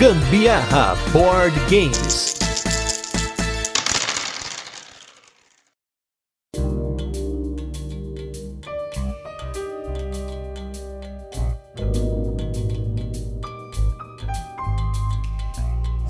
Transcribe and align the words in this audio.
Gambiarra 0.00 0.96
Board 1.12 1.54
Games. 1.68 2.34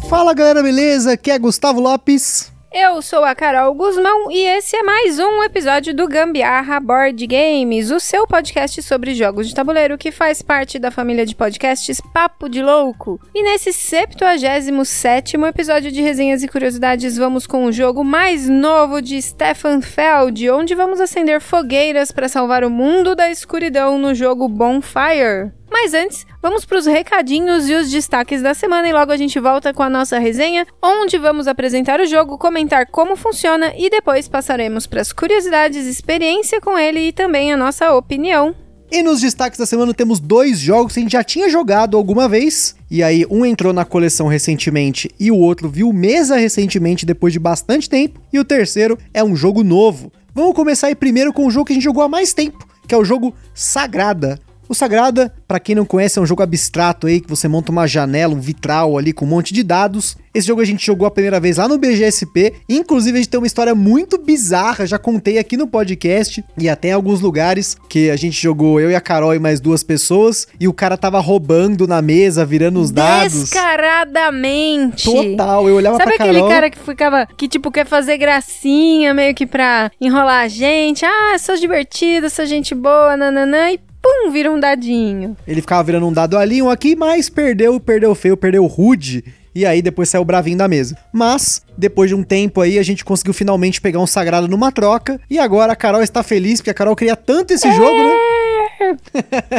Fala 0.09 0.32
galera, 0.34 0.62
beleza? 0.62 1.14
Aqui 1.14 1.32
é 1.32 1.38
Gustavo 1.41 1.80
Lopes. 1.80 2.52
Eu 2.73 3.02
sou 3.02 3.25
a 3.25 3.34
Carol 3.34 3.75
Guzmão 3.75 4.30
e 4.30 4.46
esse 4.46 4.77
é 4.77 4.82
mais 4.84 5.19
um 5.19 5.43
episódio 5.43 5.93
do 5.93 6.07
Gambiarra 6.07 6.79
Board 6.79 7.27
Games, 7.27 7.91
o 7.91 7.98
seu 7.98 8.29
podcast 8.29 8.80
sobre 8.84 9.12
jogos 9.12 9.48
de 9.48 9.57
tabuleiro 9.57 9.98
que 9.98 10.12
faz 10.12 10.41
parte 10.41 10.79
da 10.79 10.88
família 10.88 11.27
de 11.27 11.34
podcasts 11.34 12.01
Papo 12.01 12.48
de 12.48 12.62
Louco. 12.62 13.20
E 13.34 13.43
nesse 13.43 13.73
77 13.73 15.37
episódio 15.37 15.91
de 15.91 16.01
resenhas 16.01 16.45
e 16.45 16.48
curiosidades, 16.48 17.16
vamos 17.16 17.45
com 17.45 17.65
o 17.65 17.73
jogo 17.73 18.05
mais 18.05 18.48
novo 18.48 19.02
de 19.02 19.21
Stefan 19.21 19.80
Feld, 19.80 20.48
onde 20.51 20.77
vamos 20.77 21.01
acender 21.01 21.41
fogueiras 21.41 22.12
para 22.12 22.29
salvar 22.29 22.62
o 22.62 22.71
mundo 22.71 23.16
da 23.16 23.29
escuridão 23.29 23.98
no 23.98 24.15
jogo 24.15 24.48
Bonfire. 24.48 25.51
Mas 25.70 25.95
antes, 25.95 26.27
vamos 26.42 26.65
para 26.65 26.79
os 26.79 26.87
recadinhos 26.87 27.69
e 27.69 27.74
os 27.74 27.91
destaques 27.91 28.42
da 28.42 28.55
semana 28.55 28.88
e 28.88 28.92
logo 28.92 29.12
a 29.12 29.16
gente 29.16 29.38
volta 29.38 29.73
com 29.73 29.83
a 29.83 29.88
nossa 29.88 30.19
resenha, 30.19 30.66
onde 30.83 31.16
vamos 31.16 31.46
apresentar 31.46 32.01
o 32.01 32.06
jogo, 32.06 32.37
comentar 32.37 32.87
como 32.87 33.15
funciona 33.15 33.73
e 33.79 33.88
depois 33.88 34.27
passaremos 34.27 34.87
para 34.87 35.01
as 35.01 35.12
curiosidades, 35.12 35.87
experiência 35.87 36.60
com 36.60 36.77
ele 36.77 37.09
e 37.09 37.12
também 37.12 37.52
a 37.52 37.56
nossa 37.56 37.95
opinião. 37.95 38.55
E 38.93 39.05
nos 39.05 39.20
destaques 39.20 39.56
da 39.56 39.66
semana 39.66 39.95
temos 39.95 40.19
dois 40.19 40.59
jogos 40.59 40.93
que 40.93 40.98
a 40.98 41.02
gente 41.02 41.12
já 41.12 41.23
tinha 41.23 41.48
jogado 41.48 41.96
alguma 41.96 42.29
vez. 42.29 42.74
E 42.91 43.04
aí, 43.04 43.24
um 43.30 43.46
entrou 43.46 43.73
na 43.73 43.85
coleção 43.85 44.26
recentemente 44.26 45.09
e 45.18 45.30
o 45.30 45.38
outro 45.38 45.68
viu 45.68 45.93
mesa 45.93 46.35
recentemente 46.35 47.07
depois 47.07 47.32
de 47.32 47.38
bastante 47.38 47.88
tempo. 47.88 48.21
E 48.32 48.38
o 48.41 48.45
terceiro 48.45 48.98
é 49.15 49.23
um 49.23 49.37
jogo 49.37 49.63
novo. 49.63 50.13
Vamos 50.35 50.57
começar 50.57 50.88
aí 50.88 50.96
primeiro 50.96 51.32
com 51.32 51.46
o 51.46 51.51
jogo 51.52 51.66
que 51.66 51.73
a 51.73 51.74
gente 51.74 51.85
jogou 51.85 52.02
há 52.02 52.09
mais 52.09 52.35
tempo, 52.35 52.66
que 52.88 52.93
é 52.93 52.98
o 52.98 53.04
jogo 53.04 53.32
Sagrada. 53.54 54.41
O 54.71 54.74
Sagrada, 54.74 55.35
para 55.49 55.59
quem 55.59 55.74
não 55.74 55.85
conhece, 55.85 56.16
é 56.16 56.23
um 56.23 56.26
jogo 56.26 56.45
abstrato 56.45 57.09
aí 57.09 57.21
que 57.21 57.29
você 57.29 57.49
monta 57.49 57.73
uma 57.73 57.88
janela, 57.88 58.32
um 58.32 58.40
vitral 58.40 58.96
ali 58.96 59.13
com 59.13 59.24
um 59.24 59.29
monte 59.29 59.52
de 59.52 59.65
dados. 59.65 60.16
Esse 60.32 60.46
jogo 60.46 60.60
a 60.60 60.65
gente 60.65 60.87
jogou 60.87 61.09
a 61.09 61.10
primeira 61.10 61.40
vez 61.40 61.57
lá 61.57 61.66
no 61.66 61.76
BGSP. 61.76 62.54
Inclusive, 62.68 63.18
a 63.18 63.21
gente 63.21 63.29
tem 63.29 63.41
uma 63.41 63.48
história 63.48 63.74
muito 63.74 64.16
bizarra, 64.16 64.87
já 64.87 64.97
contei 64.97 65.38
aqui 65.38 65.56
no 65.56 65.66
podcast 65.66 66.44
e 66.56 66.69
até 66.69 66.91
em 66.91 66.93
alguns 66.93 67.21
lugares 67.21 67.76
que 67.88 68.10
a 68.10 68.15
gente 68.15 68.41
jogou 68.41 68.81
eu 68.81 68.93
e 68.93 68.94
a 68.94 69.00
Carol 69.00 69.34
e 69.34 69.41
mais 69.41 69.59
duas 69.59 69.82
pessoas 69.82 70.47
e 70.60 70.69
o 70.69 70.72
cara 70.72 70.97
tava 70.97 71.19
roubando 71.19 71.88
na 71.88 72.00
mesa, 72.00 72.47
virando 72.47 72.81
os 72.81 72.93
dados. 72.93 73.41
Descaradamente. 73.41 75.04
Total, 75.04 75.69
eu 75.69 75.75
olhava 75.75 75.97
Sabe 75.97 76.10
pra 76.10 76.19
Carol. 76.19 76.37
aquele 76.37 76.48
cara 76.48 76.71
que 76.71 76.78
ficava, 76.78 77.26
que 77.26 77.48
tipo, 77.48 77.72
quer 77.72 77.87
fazer 77.87 78.16
gracinha 78.19 79.12
meio 79.12 79.34
que 79.34 79.48
pra 79.48 79.91
enrolar 80.00 80.44
a 80.44 80.48
gente? 80.48 81.04
Ah, 81.04 81.37
sou 81.41 81.56
divertido, 81.56 82.31
sou 82.31 82.47
gente 82.47 82.72
boa, 82.72 83.16
nananã, 83.16 83.72
e 83.72 83.90
pum, 84.03 84.31
vira 84.31 84.50
um 84.50 84.59
dadinho. 84.59 85.37
Ele 85.47 85.60
ficava 85.60 85.82
virando 85.82 86.06
um 86.06 86.12
dado 86.12 86.37
ali, 86.37 86.62
um 86.62 86.70
aqui, 86.70 86.97
mas 86.97 87.28
perdeu, 87.28 87.78
perdeu 87.78 88.15
feio, 88.15 88.37
perdeu 88.37 88.66
rude. 88.66 89.25
E 89.54 89.66
aí 89.66 89.82
depois 89.82 90.09
saiu 90.09 90.25
bravinho 90.25 90.59
da 90.59 90.69
mesa. 90.69 90.97
Mas, 91.12 91.62
depois 91.76 92.09
de 92.09 92.15
um 92.15 92.22
tempo 92.22 92.60
aí, 92.60 92.78
a 92.78 92.82
gente 92.82 93.04
conseguiu 93.04 93.34
finalmente 93.34 93.81
pegar 93.81 93.98
um 93.98 94.06
sagrado 94.06 94.47
numa 94.47 94.70
troca. 94.70 95.20
E 95.28 95.38
agora 95.38 95.72
a 95.72 95.76
Carol 95.76 96.03
está 96.03 96.22
feliz, 96.22 96.60
porque 96.60 96.70
a 96.70 96.75
Carol 96.75 96.94
queria 96.94 97.16
tanto 97.16 97.53
esse 97.53 97.70
jogo, 97.72 97.97
né? 97.97 98.15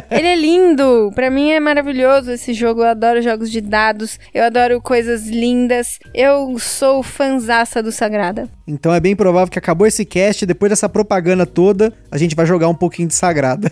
Ele 0.09 0.27
é 0.27 0.35
lindo. 0.35 1.11
Pra 1.13 1.29
mim 1.29 1.51
é 1.51 1.59
maravilhoso 1.59 2.31
esse 2.31 2.53
jogo. 2.53 2.81
Eu 2.81 2.87
adoro 2.87 3.21
jogos 3.21 3.51
de 3.51 3.61
dados. 3.61 4.19
Eu 4.33 4.43
adoro 4.43 4.81
coisas 4.81 5.27
lindas. 5.27 5.99
Eu 6.13 6.57
sou 6.59 7.03
fanzaça 7.03 7.81
do 7.81 7.91
Sagrada. 7.91 8.49
Então 8.71 8.93
é 8.93 8.99
bem 8.99 9.15
provável 9.15 9.51
que 9.51 9.59
acabou 9.59 9.85
esse 9.85 10.05
cast, 10.05 10.45
depois 10.45 10.69
dessa 10.69 10.87
propaganda 10.87 11.45
toda, 11.45 11.93
a 12.09 12.17
gente 12.17 12.35
vai 12.35 12.45
jogar 12.45 12.69
um 12.69 12.73
pouquinho 12.73 13.09
de 13.09 13.13
Sagrada. 13.13 13.69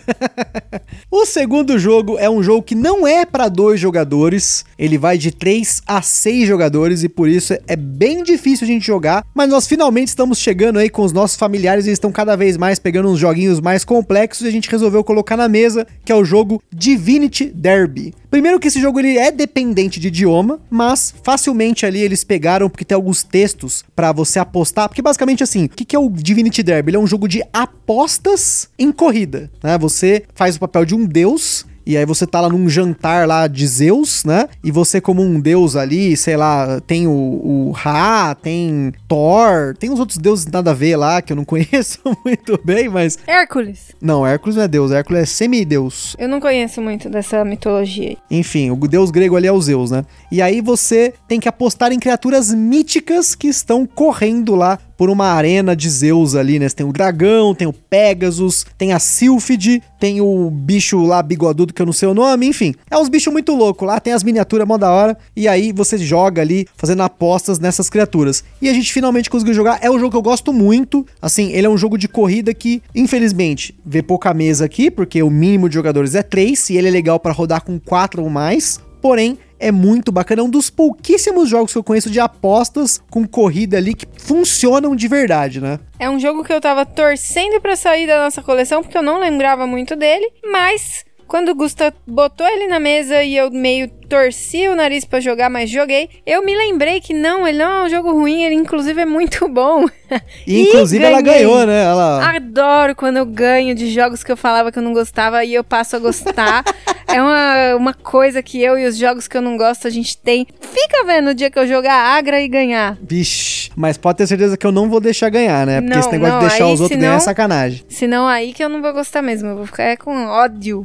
o 1.10 1.24
segundo 1.24 1.78
jogo 1.78 2.18
é 2.18 2.28
um 2.28 2.42
jogo 2.42 2.62
que 2.62 2.74
não 2.74 3.06
é 3.06 3.24
para 3.24 3.48
dois 3.48 3.80
jogadores. 3.80 4.64
Ele 4.78 4.98
vai 4.98 5.16
de 5.16 5.30
3 5.30 5.82
a 5.86 6.02
6 6.02 6.46
jogadores 6.46 7.02
e 7.02 7.08
por 7.08 7.28
isso 7.28 7.54
é 7.66 7.76
bem 7.76 8.22
difícil 8.22 8.66
a 8.66 8.70
gente 8.70 8.86
jogar, 8.86 9.24
mas 9.34 9.48
nós 9.48 9.66
finalmente 9.66 10.08
estamos 10.08 10.38
chegando 10.38 10.78
aí 10.78 10.90
com 10.90 11.02
os 11.02 11.12
nossos 11.12 11.36
familiares 11.36 11.86
e 11.86 11.90
estão 11.90 12.12
cada 12.12 12.36
vez 12.36 12.58
mais 12.58 12.78
pegando 12.78 13.08
uns 13.08 13.18
joguinhos 13.18 13.60
mais 13.60 13.84
complexos 13.84 14.44
e 14.44 14.48
a 14.48 14.52
gente 14.52 14.70
resolveu 14.70 15.02
colocar 15.02 15.36
na 15.40 15.48
mesa, 15.48 15.86
que 16.04 16.12
é 16.12 16.14
o 16.14 16.24
jogo 16.24 16.62
Divinity 16.72 17.46
Derby. 17.46 18.14
Primeiro 18.30 18.60
que 18.60 18.68
esse 18.68 18.80
jogo 18.80 19.00
ele 19.00 19.18
é 19.18 19.32
dependente 19.32 19.98
de 19.98 20.08
idioma, 20.08 20.60
mas 20.70 21.12
facilmente 21.22 21.84
ali 21.84 22.00
eles 22.00 22.22
pegaram 22.22 22.68
porque 22.68 22.84
tem 22.84 22.94
alguns 22.94 23.22
textos 23.22 23.84
para 23.96 24.12
você 24.12 24.38
apostar, 24.38 24.88
porque 24.88 25.02
basicamente 25.02 25.42
assim, 25.42 25.64
o 25.64 25.68
que, 25.68 25.84
que 25.84 25.96
é 25.96 25.98
o 25.98 26.08
Divinity 26.08 26.62
Derby? 26.62 26.90
Ele 26.90 26.96
é 26.96 27.00
um 27.00 27.06
jogo 27.06 27.26
de 27.26 27.42
apostas 27.52 28.68
em 28.78 28.92
corrida, 28.92 29.50
né? 29.62 29.76
Você 29.78 30.24
faz 30.34 30.56
o 30.56 30.60
papel 30.60 30.84
de 30.84 30.94
um 30.94 31.04
deus 31.04 31.66
e 31.86 31.96
aí 31.96 32.04
você 32.04 32.26
tá 32.26 32.40
lá 32.40 32.48
num 32.48 32.68
jantar 32.68 33.26
lá 33.26 33.46
de 33.46 33.66
Zeus, 33.66 34.24
né? 34.24 34.48
E 34.62 34.70
você 34.70 35.00
como 35.00 35.22
um 35.22 35.40
deus 35.40 35.76
ali, 35.76 36.16
sei 36.16 36.36
lá, 36.36 36.80
tem 36.86 37.06
o, 37.06 37.10
o 37.10 37.70
Ra, 37.72 38.34
tem 38.34 38.92
Thor, 39.08 39.76
tem 39.78 39.90
os 39.90 39.98
outros 39.98 40.18
deuses 40.18 40.46
nada 40.46 40.70
a 40.70 40.74
ver 40.74 40.96
lá, 40.96 41.20
que 41.22 41.32
eu 41.32 41.36
não 41.36 41.44
conheço 41.46 41.98
muito 42.24 42.60
bem, 42.64 42.88
mas... 42.88 43.18
Hércules. 43.26 43.92
Não, 44.00 44.26
Hércules 44.26 44.56
não 44.56 44.62
é 44.62 44.68
deus, 44.68 44.90
Hércules 44.92 45.22
é 45.22 45.26
semideus. 45.26 46.16
Eu 46.18 46.28
não 46.28 46.40
conheço 46.40 46.80
muito 46.80 47.08
dessa 47.08 47.44
mitologia. 47.44 48.16
Enfim, 48.30 48.70
o 48.70 48.76
deus 48.76 49.10
grego 49.10 49.36
ali 49.36 49.46
é 49.46 49.52
o 49.52 49.60
Zeus, 49.60 49.90
né? 49.90 50.04
E 50.30 50.40
aí 50.40 50.60
você 50.60 51.14
tem 51.26 51.40
que 51.40 51.48
apostar 51.48 51.92
em 51.92 51.98
criaturas 51.98 52.52
míticas 52.52 53.34
que 53.34 53.48
estão 53.48 53.86
correndo 53.86 54.54
lá 54.54 54.78
por 55.00 55.08
uma 55.08 55.28
arena 55.28 55.74
de 55.74 55.88
Zeus 55.88 56.34
ali, 56.34 56.58
né? 56.58 56.68
Você 56.68 56.76
tem 56.76 56.86
o 56.86 56.92
dragão, 56.92 57.54
tem 57.54 57.66
o 57.66 57.72
Pegasus, 57.72 58.66
tem 58.76 58.92
a 58.92 58.98
Sylphide, 58.98 59.82
tem 59.98 60.20
o 60.20 60.50
bicho 60.50 61.02
lá 61.06 61.22
bigodudo 61.22 61.72
que 61.72 61.80
eu 61.80 61.86
não 61.86 61.92
sei 61.94 62.06
o 62.06 62.12
nome, 62.12 62.46
enfim. 62.46 62.74
É 62.90 62.98
uns 62.98 63.08
bichos 63.08 63.32
muito 63.32 63.54
loucos 63.54 63.88
lá, 63.88 63.98
tem 63.98 64.12
as 64.12 64.22
miniaturas 64.22 64.68
mó 64.68 64.76
da 64.76 64.90
hora, 64.90 65.16
e 65.34 65.48
aí 65.48 65.72
você 65.72 65.96
joga 65.96 66.42
ali 66.42 66.66
fazendo 66.76 67.02
apostas 67.02 67.58
nessas 67.58 67.88
criaturas. 67.88 68.44
E 68.60 68.68
a 68.68 68.74
gente 68.74 68.92
finalmente 68.92 69.30
conseguiu 69.30 69.54
jogar, 69.54 69.78
é 69.80 69.90
um 69.90 69.98
jogo 69.98 70.10
que 70.10 70.18
eu 70.18 70.22
gosto 70.22 70.52
muito, 70.52 71.06
assim, 71.22 71.50
ele 71.52 71.66
é 71.66 71.70
um 71.70 71.78
jogo 71.78 71.96
de 71.96 72.06
corrida 72.06 72.52
que, 72.52 72.82
infelizmente, 72.94 73.74
vê 73.82 74.02
pouca 74.02 74.34
mesa 74.34 74.66
aqui, 74.66 74.90
porque 74.90 75.22
o 75.22 75.30
mínimo 75.30 75.66
de 75.66 75.76
jogadores 75.76 76.14
é 76.14 76.22
3, 76.22 76.68
e 76.68 76.76
ele 76.76 76.88
é 76.88 76.90
legal 76.90 77.18
para 77.18 77.32
rodar 77.32 77.64
com 77.64 77.80
4 77.80 78.22
ou 78.22 78.28
mais, 78.28 78.78
porém, 79.00 79.38
é 79.60 79.70
muito 79.70 80.10
bacana. 80.10 80.40
É 80.40 80.44
um 80.44 80.50
dos 80.50 80.70
pouquíssimos 80.70 81.48
jogos 81.48 81.72
que 81.72 81.78
eu 81.78 81.84
conheço 81.84 82.10
de 82.10 82.18
apostas 82.18 83.00
com 83.10 83.28
corrida 83.28 83.76
ali 83.76 83.94
que 83.94 84.06
funcionam 84.18 84.96
de 84.96 85.06
verdade, 85.06 85.60
né? 85.60 85.78
É 85.98 86.08
um 86.08 86.18
jogo 86.18 86.42
que 86.42 86.52
eu 86.52 86.60
tava 86.60 86.86
torcendo 86.86 87.60
para 87.60 87.76
sair 87.76 88.06
da 88.06 88.24
nossa 88.24 88.42
coleção 88.42 88.82
porque 88.82 88.96
eu 88.96 89.02
não 89.02 89.20
lembrava 89.20 89.66
muito 89.66 89.94
dele, 89.94 90.28
mas 90.50 91.04
quando 91.28 91.50
o 91.50 91.54
Gusta 91.54 91.94
botou 92.06 92.46
ele 92.46 92.66
na 92.66 92.80
mesa 92.80 93.22
e 93.22 93.36
eu 93.36 93.50
meio 93.50 93.88
torci 94.10 94.68
o 94.68 94.74
nariz 94.74 95.04
para 95.04 95.20
jogar, 95.20 95.48
mas 95.48 95.70
joguei, 95.70 96.10
eu 96.26 96.44
me 96.44 96.56
lembrei 96.56 97.00
que 97.00 97.14
não, 97.14 97.46
ele 97.46 97.58
não 97.58 97.70
é 97.70 97.84
um 97.84 97.88
jogo 97.88 98.10
ruim, 98.12 98.42
ele 98.42 98.56
inclusive 98.56 99.00
é 99.00 99.06
muito 99.06 99.48
bom. 99.48 99.86
E, 100.44 100.62
inclusive 100.62 101.04
ela 101.04 101.20
ganhou, 101.20 101.64
né? 101.64 101.84
Ela... 101.84 102.34
Adoro 102.34 102.96
quando 102.96 103.18
eu 103.18 103.24
ganho 103.24 103.76
de 103.76 103.88
jogos 103.92 104.24
que 104.24 104.32
eu 104.32 104.36
falava 104.36 104.72
que 104.72 104.78
eu 104.78 104.82
não 104.82 104.92
gostava 104.92 105.44
e 105.44 105.54
eu 105.54 105.62
passo 105.62 105.94
a 105.94 106.00
gostar. 106.00 106.64
é 107.06 107.22
uma, 107.22 107.76
uma 107.76 107.94
coisa 107.94 108.42
que 108.42 108.60
eu 108.60 108.76
e 108.76 108.86
os 108.86 108.96
jogos 108.96 109.28
que 109.28 109.36
eu 109.36 109.42
não 109.42 109.56
gosto 109.56 109.86
a 109.86 109.90
gente 109.90 110.16
tem. 110.18 110.46
Fica 110.60 111.04
vendo 111.04 111.30
o 111.30 111.34
dia 111.34 111.48
que 111.48 111.58
eu 111.58 111.66
jogar 111.66 111.94
Agra 111.94 112.40
e 112.40 112.48
ganhar. 112.48 112.98
Vixe, 113.00 113.70
mas 113.76 113.96
pode 113.96 114.18
ter 114.18 114.26
certeza 114.26 114.56
que 114.56 114.66
eu 114.66 114.72
não 114.72 114.88
vou 114.88 115.00
deixar 115.00 115.28
ganhar, 115.28 115.64
né? 115.64 115.80
Porque 115.80 115.94
Não, 115.94 116.00
esse 116.00 116.10
negócio 116.10 116.34
não, 116.34 116.40
de 116.40 116.48
deixar 116.48 116.64
aí 116.64 116.72
os 116.72 116.80
outros 116.80 116.88
senão- 116.88 117.00
ganhar 117.00 117.16
é 117.16 117.20
sacanagem. 117.20 117.84
Senão 117.88 118.26
aí 118.26 118.52
que 118.52 118.64
eu 118.64 118.68
não 118.68 118.82
vou 118.82 118.92
gostar 118.92 119.22
mesmo, 119.22 119.48
eu 119.48 119.56
vou 119.56 119.66
ficar 119.66 119.96
com 119.98 120.26
ódio. 120.26 120.84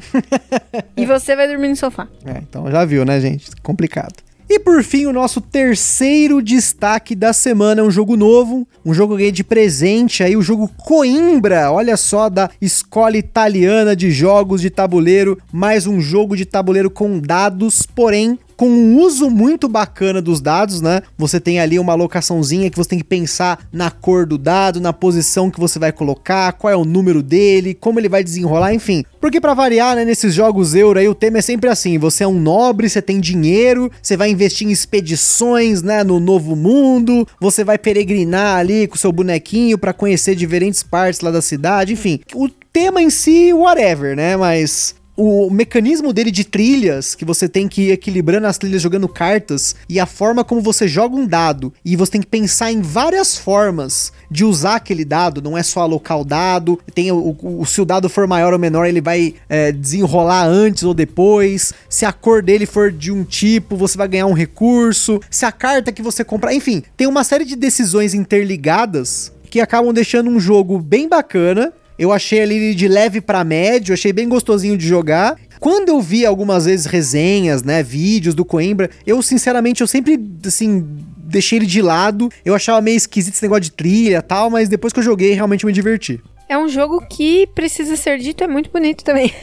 e 0.96 1.06
você 1.06 1.36
vai 1.36 1.48
dormir 1.48 1.70
no 1.70 1.76
sofá. 1.76 2.08
É, 2.26 2.38
então 2.38 2.70
já 2.70 2.86
viu, 2.86 3.06
né, 3.06 3.15
gente? 3.20 3.50
Complicado. 3.62 4.26
E 4.48 4.60
por 4.60 4.84
fim, 4.84 5.08
o 5.08 5.14
nosso 5.14 5.42
terceiro 5.42 6.40
destaque 6.42 7.16
da 7.16 7.34
semana 7.34 7.82
é 7.82 7.84
um 7.84 7.90
jogo 7.90 8.16
novo, 8.16 8.68
um 8.86 8.94
jogo 8.94 9.18
de 9.32 9.44
presente 9.44 10.24
aí, 10.24 10.38
o 10.38 10.42
jogo 10.42 10.70
Coimbra, 10.78 11.72
olha 11.72 11.98
só, 11.98 12.30
da 12.30 12.50
escola 12.62 13.18
italiana 13.18 13.96
de 13.96 14.12
jogos 14.12 14.62
de 14.62 14.70
tabuleiro, 14.70 15.40
mais 15.52 15.88
um 15.88 16.00
jogo 16.00 16.38
de 16.38 16.46
tabuleiro 16.46 16.92
com 16.92 17.20
dados, 17.20 17.88
porém 17.96 18.38
com 18.56 18.68
um 18.68 19.00
uso 19.00 19.30
muito 19.30 19.68
bacana 19.68 20.22
dos 20.22 20.42
dados, 20.42 20.82
né? 20.82 21.02
Você 21.18 21.40
tem 21.40 21.60
ali 21.60 21.78
uma 21.80 21.94
alocaçãozinha 21.94 22.70
que 22.70 22.78
você 22.78 22.90
tem 22.90 23.00
que 23.00 23.06
pensar 23.06 23.68
na 23.72 23.92
cor 23.92 24.26
do 24.26 24.38
dado, 24.38 24.80
na 24.80 24.94
posição 24.94 25.52
que 25.52 25.60
você 25.60 25.78
vai 25.80 25.92
colocar, 25.92 26.54
qual 26.54 26.72
é 26.72 26.76
o 26.76 26.86
número 26.86 27.22
dele, 27.22 27.74
como 27.74 28.00
ele 28.00 28.10
vai 28.10 28.24
desenrolar, 28.24 28.74
enfim. 28.74 29.04
Porque 29.20 29.42
pra 29.42 29.54
variar, 29.54 29.96
né, 29.96 30.06
nesses 30.06 30.34
jogos 30.34 30.76
euro 30.76 31.00
aí 31.00 31.08
o 31.08 31.16
tema 31.16 31.40
é 31.40 31.42
sempre 31.42 31.70
assim, 31.70 31.98
você 31.98 32.24
é 32.24 32.28
um 32.28 32.40
nobre, 32.40 32.90
você 32.90 33.02
tem 33.02 33.20
dinheiro, 33.20 33.92
você 34.02 34.16
vai 34.16 34.30
investir 34.30 34.68
em 34.68 34.72
expedições, 34.72 35.82
né, 35.82 36.04
no 36.04 36.20
novo 36.20 36.56
mundo, 36.56 37.28
você 37.40 37.64
vai 37.64 37.78
peregrinar 37.78 38.58
ali 38.58 38.88
com 38.88 38.96
seu 38.96 39.12
bonequinho 39.12 39.78
pra 39.78 39.94
conhecer 39.94 40.36
diferentes 40.36 40.84
partes 40.84 41.22
lá 41.22 41.32
da 41.32 41.42
cidade, 41.42 41.94
enfim. 41.94 42.20
O 42.34 42.50
tema 42.72 43.02
em 43.02 43.10
si, 43.10 43.54
whatever, 43.54 44.16
né? 44.16 44.36
Mas 44.36 44.96
o 45.16 45.50
mecanismo 45.50 46.12
dele 46.12 46.32
de 46.32 46.44
trilhas, 46.44 47.16
que 47.16 47.24
você 47.24 47.48
tem 47.48 47.68
que 47.68 47.84
ir 47.84 47.92
equilibrando 47.92 48.48
as 48.48 48.58
trilhas 48.58 48.82
jogando 48.82 49.08
cartas, 49.08 49.76
e 49.88 50.00
a 50.00 50.06
forma 50.06 50.44
como 50.44 50.62
você 50.62 50.88
joga 50.88 51.16
um 51.16 51.26
dado, 51.26 51.74
e 51.84 51.96
você 51.96 52.14
tem 52.14 52.22
que 52.22 52.28
pensar 52.28 52.72
em 52.72 52.82
várias 52.82 53.38
formas 53.38 54.12
de 54.30 54.44
usar 54.44 54.76
aquele 54.76 55.06
dado, 55.06 55.42
não 55.42 55.58
é 55.58 55.64
só 55.64 55.82
alocar 55.82 56.20
o 56.20 56.26
dado, 56.26 56.80
tem 56.94 57.12
o, 57.12 57.36
o 57.42 57.66
se 57.66 57.82
o 57.82 57.86
dado 57.86 58.10
for 58.10 58.28
maior 58.28 58.54
ou 58.54 58.60
menor, 58.60 58.86
ele 58.86 59.02
vai 59.02 59.36
é, 59.48 59.72
desenrolar 59.72 60.46
antes 60.46 60.84
ou 60.84 60.94
depois, 60.94 61.74
se 61.90 62.06
a 62.06 62.12
cor 62.12 62.42
dele 62.42 62.66
for 62.66 62.92
de 62.92 63.12
um 63.12 63.24
tipo, 63.24 63.76
você 63.76 63.98
vai 63.98 64.08
ganhar 64.08 64.26
um 64.26 64.34
recurso, 64.34 65.22
se 65.30 65.46
a 65.46 65.52
carta 65.52 65.92
que 65.92 66.02
você 66.02 66.24
comprar, 66.24 66.54
enfim, 66.54 66.84
tem 66.98 67.08
uma 67.08 67.24
série 67.24 67.46
de 67.46 67.56
decisões 67.56 68.14
interligadas 68.14 69.32
que 69.56 69.62
acabam 69.62 69.94
deixando 69.94 70.30
um 70.30 70.38
jogo 70.38 70.80
bem 70.80 71.08
bacana. 71.08 71.72
Eu 71.98 72.12
achei 72.12 72.40
ele 72.40 72.76
de 72.76 72.88
leve 72.88 73.22
para 73.22 73.44
médio, 73.44 73.94
achei 73.94 74.12
bem 74.12 74.28
gostosinho 74.28 74.78
de 74.78 74.88
jogar. 74.88 75.36
Quando 75.60 75.90
eu 75.90 76.02
vi 76.02 76.26
algumas 76.26 76.66
vezes 76.66 76.86
resenhas, 76.86 77.64
né, 77.64 77.82
vídeos 77.82 78.36
do 78.36 78.44
Coimbra, 78.44 78.90
eu 79.08 79.22
sinceramente 79.22 79.82
eu 79.82 79.88
sempre 79.88 80.20
assim 80.46 80.86
deixei 81.18 81.58
ele 81.58 81.66
de 81.66 81.82
lado. 81.82 82.30
Eu 82.44 82.54
achava 82.54 82.82
meio 82.82 82.98
esquisito 82.98 83.34
esse 83.34 83.44
negócio 83.44 83.64
de 83.64 83.72
trilha, 83.72 84.22
tal, 84.22 84.50
mas 84.50 84.70
depois 84.70 84.94
que 84.94 85.00
eu 85.00 85.04
joguei, 85.04 85.34
realmente 85.34 85.66
me 85.66 85.72
diverti. 85.72 86.22
É 86.48 86.58
um 86.58 86.70
jogo 86.70 87.06
que 87.10 87.48
precisa 87.48 87.96
ser 87.96 88.20
dito, 88.20 88.44
é 88.44 88.48
muito 88.48 88.70
bonito 88.72 89.04
também. 89.04 89.34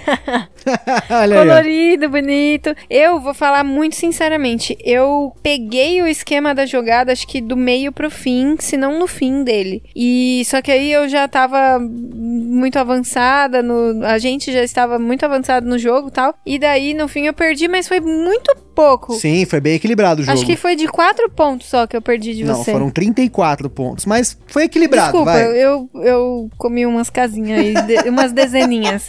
Colorido, 1.39 2.09
bonito. 2.09 2.75
Eu 2.89 3.21
vou 3.21 3.35
falar 3.35 3.65
muito 3.65 3.97
sinceramente, 3.97 4.77
eu 4.85 5.33
peguei 5.43 6.01
o 6.01 6.07
esquema 6.07 6.55
da 6.55 6.65
jogada, 6.65 7.13
acho 7.13 7.27
que 7.27 7.41
do 7.41 7.57
meio 7.57 7.93
pro 7.93 8.11
fim, 8.11 8.57
se 8.59 8.77
não 8.77 8.99
no 8.99 9.07
fim 9.07 9.43
dele. 9.43 9.83
E 9.95 10.43
só 10.47 10.63
que 10.63 10.71
aí 10.71 10.93
eu 10.93 11.09
já 11.09 11.27
tava 11.27 11.79
muito 11.81 12.79
avançada 12.79 13.63
no, 13.63 14.05
a 14.05 14.19
gente 14.19 14.53
já 14.53 14.63
estava 14.63 14.99
muito 14.99 15.25
avançado 15.25 15.67
no 15.67 15.79
jogo, 15.79 16.11
tal. 16.11 16.35
E 16.47 16.59
daí 16.59 16.95
no 16.95 17.09
fim 17.09 17.27
eu 17.27 17.35
perdi, 17.35 17.67
mas 17.69 17.89
foi 17.89 18.01
muito 18.01 18.55
pouco. 18.75 19.15
Sim, 19.15 19.45
foi 19.45 19.61
bem 19.61 19.75
equilibrado 19.75 20.23
o 20.23 20.25
jogo. 20.25 20.37
Acho 20.37 20.47
que 20.47 20.57
foi 20.57 20.75
de 20.75 20.89
4 20.89 21.31
pontos 21.31 21.69
só 21.69 21.87
que 21.87 21.97
eu 21.97 22.03
perdi 22.03 22.35
de 22.35 22.45
não, 22.45 22.55
você. 22.55 22.73
Não, 22.73 22.79
foram 22.79 22.91
34 22.91 23.71
pontos, 23.71 24.07
mas 24.07 24.37
foi 24.47 24.65
equilibrado, 24.65 25.13
Desculpa, 25.13 25.33
vai. 25.33 25.45
eu 25.45 25.89
eu 25.95 26.51
comi 26.57 26.87
umas 26.87 27.11
casinhas 27.11 27.61
aí, 27.61 27.75
de, 27.87 27.97
umas 28.11 28.33
dezeninhas. 28.33 29.07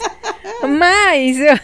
Mas 0.62 1.38
eu 1.38 1.58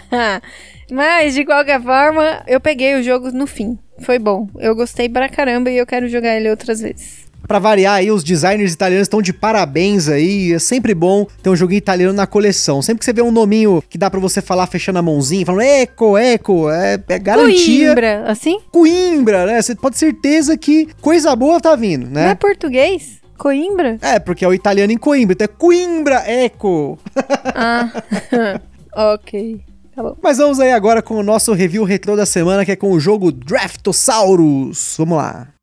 Mas, 0.90 1.34
de 1.34 1.44
qualquer 1.44 1.80
forma, 1.80 2.42
eu 2.46 2.60
peguei 2.60 2.94
o 2.94 3.02
jogo 3.02 3.30
no 3.30 3.46
fim. 3.46 3.78
Foi 4.00 4.18
bom. 4.18 4.48
Eu 4.58 4.74
gostei 4.74 5.08
pra 5.08 5.28
caramba 5.28 5.70
e 5.70 5.76
eu 5.76 5.86
quero 5.86 6.08
jogar 6.08 6.36
ele 6.36 6.50
outras 6.50 6.80
vezes. 6.80 7.23
Pra 7.46 7.58
variar 7.58 7.94
aí, 7.96 8.10
os 8.10 8.24
designers 8.24 8.72
italianos 8.72 9.06
estão 9.06 9.20
de 9.20 9.32
parabéns 9.32 10.08
aí. 10.08 10.52
É 10.52 10.58
sempre 10.58 10.94
bom 10.94 11.26
ter 11.42 11.50
um 11.50 11.56
joguinho 11.56 11.78
italiano 11.78 12.12
na 12.12 12.26
coleção. 12.26 12.82
Sempre 12.82 13.00
que 13.00 13.04
você 13.04 13.12
vê 13.12 13.22
um 13.22 13.32
nominho 13.32 13.82
que 13.88 13.98
dá 13.98 14.10
para 14.10 14.20
você 14.20 14.40
falar 14.40 14.66
fechando 14.66 14.98
a 14.98 15.02
mãozinha, 15.02 15.44
falando 15.44 15.62
eco, 15.62 16.16
eco, 16.16 16.70
é, 16.70 16.98
é 17.08 17.18
garantia. 17.18 17.86
Coimbra, 17.86 18.24
assim? 18.26 18.58
Coimbra, 18.70 19.46
né? 19.46 19.62
Você 19.62 19.74
pode 19.74 19.96
ter 19.96 20.04
certeza 20.04 20.56
que 20.56 20.88
coisa 21.00 21.34
boa 21.34 21.60
tá 21.60 21.74
vindo, 21.76 22.06
né? 22.06 22.24
Não 22.24 22.30
é 22.30 22.34
português? 22.34 23.20
Coimbra? 23.36 23.98
É, 24.00 24.18
porque 24.18 24.44
é 24.44 24.48
o 24.48 24.54
italiano 24.54 24.92
em 24.92 24.96
Coimbra, 24.96 25.34
então 25.34 25.44
é 25.44 25.48
Coimbra 25.48 26.22
Eco. 26.26 26.98
Ah, 27.56 27.88
ok. 29.14 29.60
Tá 29.94 30.02
Mas 30.20 30.38
vamos 30.38 30.58
aí 30.58 30.72
agora 30.72 31.00
com 31.00 31.14
o 31.14 31.22
nosso 31.22 31.52
review 31.52 31.84
retrô 31.84 32.16
da 32.16 32.26
semana, 32.26 32.64
que 32.64 32.72
é 32.72 32.76
com 32.76 32.90
o 32.90 32.98
jogo 32.98 33.30
Draftosaurus. 33.30 34.96
Vamos 34.98 35.18
lá. 35.18 35.53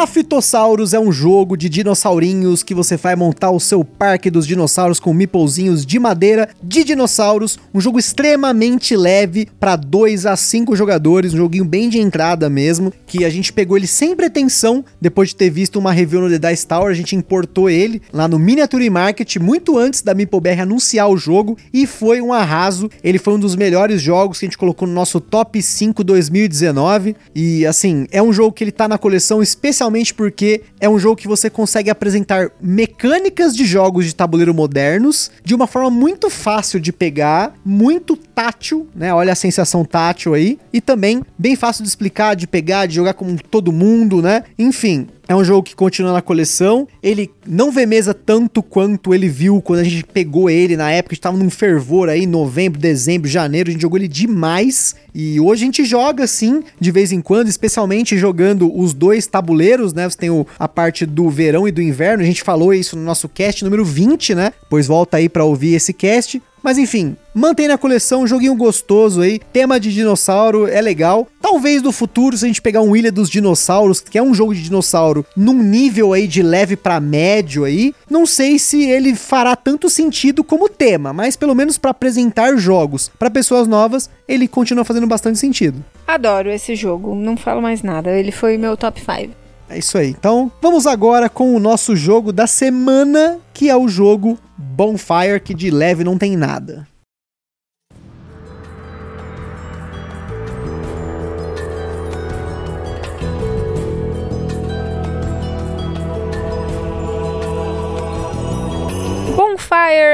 Draftosaurus 0.00 0.94
é 0.94 0.98
um 0.98 1.12
jogo 1.12 1.58
de 1.58 1.68
dinossaurinhos 1.68 2.62
que 2.62 2.74
você 2.74 2.96
vai 2.96 3.14
montar 3.14 3.50
o 3.50 3.60
seu 3.60 3.84
parque 3.84 4.30
dos 4.30 4.46
dinossauros 4.46 4.98
com 4.98 5.12
meeplezinhos 5.12 5.84
de 5.84 5.98
madeira 5.98 6.48
de 6.62 6.82
dinossauros. 6.84 7.58
Um 7.74 7.82
jogo 7.82 7.98
extremamente 7.98 8.96
leve 8.96 9.46
para 9.60 9.76
2 9.76 10.24
a 10.24 10.36
5 10.36 10.74
jogadores, 10.74 11.34
um 11.34 11.36
joguinho 11.36 11.66
bem 11.66 11.90
de 11.90 11.98
entrada 11.98 12.48
mesmo, 12.48 12.90
que 13.06 13.26
a 13.26 13.28
gente 13.28 13.52
pegou 13.52 13.76
ele 13.76 13.86
sem 13.86 14.16
pretensão, 14.16 14.82
depois 14.98 15.28
de 15.28 15.36
ter 15.36 15.50
visto 15.50 15.78
uma 15.78 15.92
review 15.92 16.22
no 16.22 16.30
The 16.30 16.48
Dice 16.48 16.66
Tower, 16.66 16.90
a 16.90 16.94
gente 16.94 17.14
importou 17.14 17.68
ele 17.68 18.00
lá 18.10 18.26
no 18.26 18.38
Miniature 18.38 18.88
Market 18.88 19.36
muito 19.36 19.76
antes 19.76 20.00
da 20.00 20.14
MeepleBR 20.14 20.62
anunciar 20.62 21.10
o 21.10 21.18
jogo 21.18 21.58
e 21.74 21.86
foi 21.86 22.22
um 22.22 22.32
arraso. 22.32 22.88
Ele 23.04 23.18
foi 23.18 23.34
um 23.34 23.38
dos 23.38 23.54
melhores 23.54 24.00
jogos 24.00 24.38
que 24.38 24.46
a 24.46 24.48
gente 24.48 24.56
colocou 24.56 24.88
no 24.88 24.94
nosso 24.94 25.20
top 25.20 25.60
5 25.60 26.02
2019 26.02 27.14
e 27.34 27.66
assim, 27.66 28.06
é 28.10 28.22
um 28.22 28.32
jogo 28.32 28.52
que 28.52 28.64
ele 28.64 28.72
tá 28.72 28.88
na 28.88 28.96
coleção 28.96 29.42
especial 29.42 29.89
especialmente 29.90 30.14
porque 30.14 30.62
é 30.78 30.88
um 30.88 30.98
jogo 30.98 31.16
que 31.16 31.28
você 31.28 31.50
consegue 31.50 31.90
apresentar 31.90 32.50
mecânicas 32.60 33.56
de 33.56 33.64
jogos 33.64 34.06
de 34.06 34.14
tabuleiro 34.14 34.54
modernos 34.54 35.30
de 35.44 35.54
uma 35.54 35.66
forma 35.66 35.90
muito 35.90 36.30
fácil 36.30 36.78
de 36.78 36.92
pegar, 36.92 37.54
muito 37.64 38.16
tátil, 38.16 38.88
né? 38.94 39.12
Olha 39.12 39.32
a 39.32 39.36
sensação 39.36 39.84
tátil 39.84 40.34
aí, 40.34 40.58
e 40.72 40.80
também 40.80 41.22
bem 41.38 41.56
fácil 41.56 41.82
de 41.82 41.88
explicar, 41.88 42.34
de 42.34 42.46
pegar, 42.46 42.86
de 42.86 42.94
jogar 42.94 43.14
com 43.14 43.36
todo 43.36 43.72
mundo, 43.72 44.22
né? 44.22 44.44
Enfim, 44.58 45.08
é 45.30 45.36
um 45.36 45.44
jogo 45.44 45.62
que 45.62 45.76
continua 45.76 46.12
na 46.12 46.20
coleção. 46.20 46.88
Ele 47.00 47.30
não 47.46 47.70
vê 47.70 47.86
mesa 47.86 48.12
tanto 48.12 48.64
quanto 48.64 49.14
ele 49.14 49.28
viu 49.28 49.62
quando 49.62 49.78
a 49.78 49.84
gente 49.84 50.02
pegou 50.02 50.50
ele 50.50 50.76
na 50.76 50.90
época. 50.90 51.14
Estava 51.14 51.36
num 51.36 51.48
fervor 51.48 52.08
aí, 52.08 52.26
novembro, 52.26 52.80
dezembro, 52.80 53.30
janeiro. 53.30 53.70
A 53.70 53.72
gente 53.72 53.80
jogou 53.80 53.96
ele 53.96 54.08
demais. 54.08 54.96
E 55.14 55.38
hoje 55.38 55.62
a 55.62 55.66
gente 55.66 55.84
joga 55.84 56.24
assim, 56.24 56.64
de 56.80 56.90
vez 56.90 57.12
em 57.12 57.20
quando, 57.20 57.46
especialmente 57.46 58.18
jogando 58.18 58.76
os 58.76 58.92
dois 58.92 59.24
tabuleiros, 59.28 59.92
né? 59.92 60.10
Você 60.10 60.18
tem 60.18 60.30
o, 60.30 60.44
a 60.58 60.66
parte 60.66 61.06
do 61.06 61.30
verão 61.30 61.68
e 61.68 61.70
do 61.70 61.80
inverno. 61.80 62.24
A 62.24 62.26
gente 62.26 62.42
falou 62.42 62.74
isso 62.74 62.96
no 62.96 63.04
nosso 63.04 63.28
cast 63.28 63.62
número 63.62 63.84
20, 63.84 64.34
né? 64.34 64.52
Pois 64.68 64.88
volta 64.88 65.18
aí 65.18 65.28
para 65.28 65.44
ouvir 65.44 65.74
esse 65.74 65.92
cast. 65.92 66.42
Mas 66.62 66.78
enfim, 66.78 67.16
mantém 67.34 67.68
na 67.68 67.78
coleção, 67.78 68.22
um 68.22 68.26
joguinho 68.26 68.54
gostoso 68.54 69.20
aí, 69.22 69.40
tema 69.52 69.80
de 69.80 69.92
dinossauro, 69.92 70.66
é 70.66 70.80
legal. 70.80 71.26
Talvez 71.40 71.82
no 71.82 71.92
futuro, 71.92 72.36
se 72.36 72.44
a 72.44 72.48
gente 72.48 72.62
pegar 72.62 72.82
um 72.82 72.94
Ilha 72.94 73.10
dos 73.10 73.30
Dinossauros, 73.30 74.00
que 74.00 74.18
é 74.18 74.22
um 74.22 74.34
jogo 74.34 74.54
de 74.54 74.62
dinossauro 74.62 75.24
num 75.36 75.62
nível 75.62 76.12
aí 76.12 76.26
de 76.26 76.42
leve 76.42 76.76
para 76.76 77.00
médio 77.00 77.64
aí, 77.64 77.94
não 78.08 78.26
sei 78.26 78.58
se 78.58 78.84
ele 78.84 79.14
fará 79.14 79.56
tanto 79.56 79.88
sentido 79.88 80.44
como 80.44 80.68
tema, 80.68 81.12
mas 81.12 81.36
pelo 81.36 81.54
menos 81.54 81.78
para 81.78 81.90
apresentar 81.90 82.56
jogos 82.56 83.10
para 83.18 83.30
pessoas 83.30 83.66
novas, 83.66 84.10
ele 84.28 84.46
continua 84.46 84.84
fazendo 84.84 85.06
bastante 85.06 85.38
sentido. 85.38 85.84
Adoro 86.06 86.50
esse 86.50 86.74
jogo, 86.74 87.14
não 87.14 87.36
falo 87.36 87.62
mais 87.62 87.82
nada, 87.82 88.10
ele 88.10 88.32
foi 88.32 88.58
meu 88.58 88.76
top 88.76 89.00
5. 89.00 89.39
É 89.70 89.78
isso 89.78 89.96
aí. 89.96 90.08
Então, 90.10 90.50
vamos 90.60 90.84
agora 90.84 91.28
com 91.28 91.54
o 91.54 91.60
nosso 91.60 91.94
jogo 91.94 92.32
da 92.32 92.46
semana, 92.46 93.38
que 93.54 93.70
é 93.70 93.76
o 93.76 93.86
jogo 93.86 94.36
Bonfire, 94.58 95.40
que 95.42 95.54
de 95.54 95.70
leve 95.70 96.02
não 96.02 96.18
tem 96.18 96.36
nada. 96.36 96.89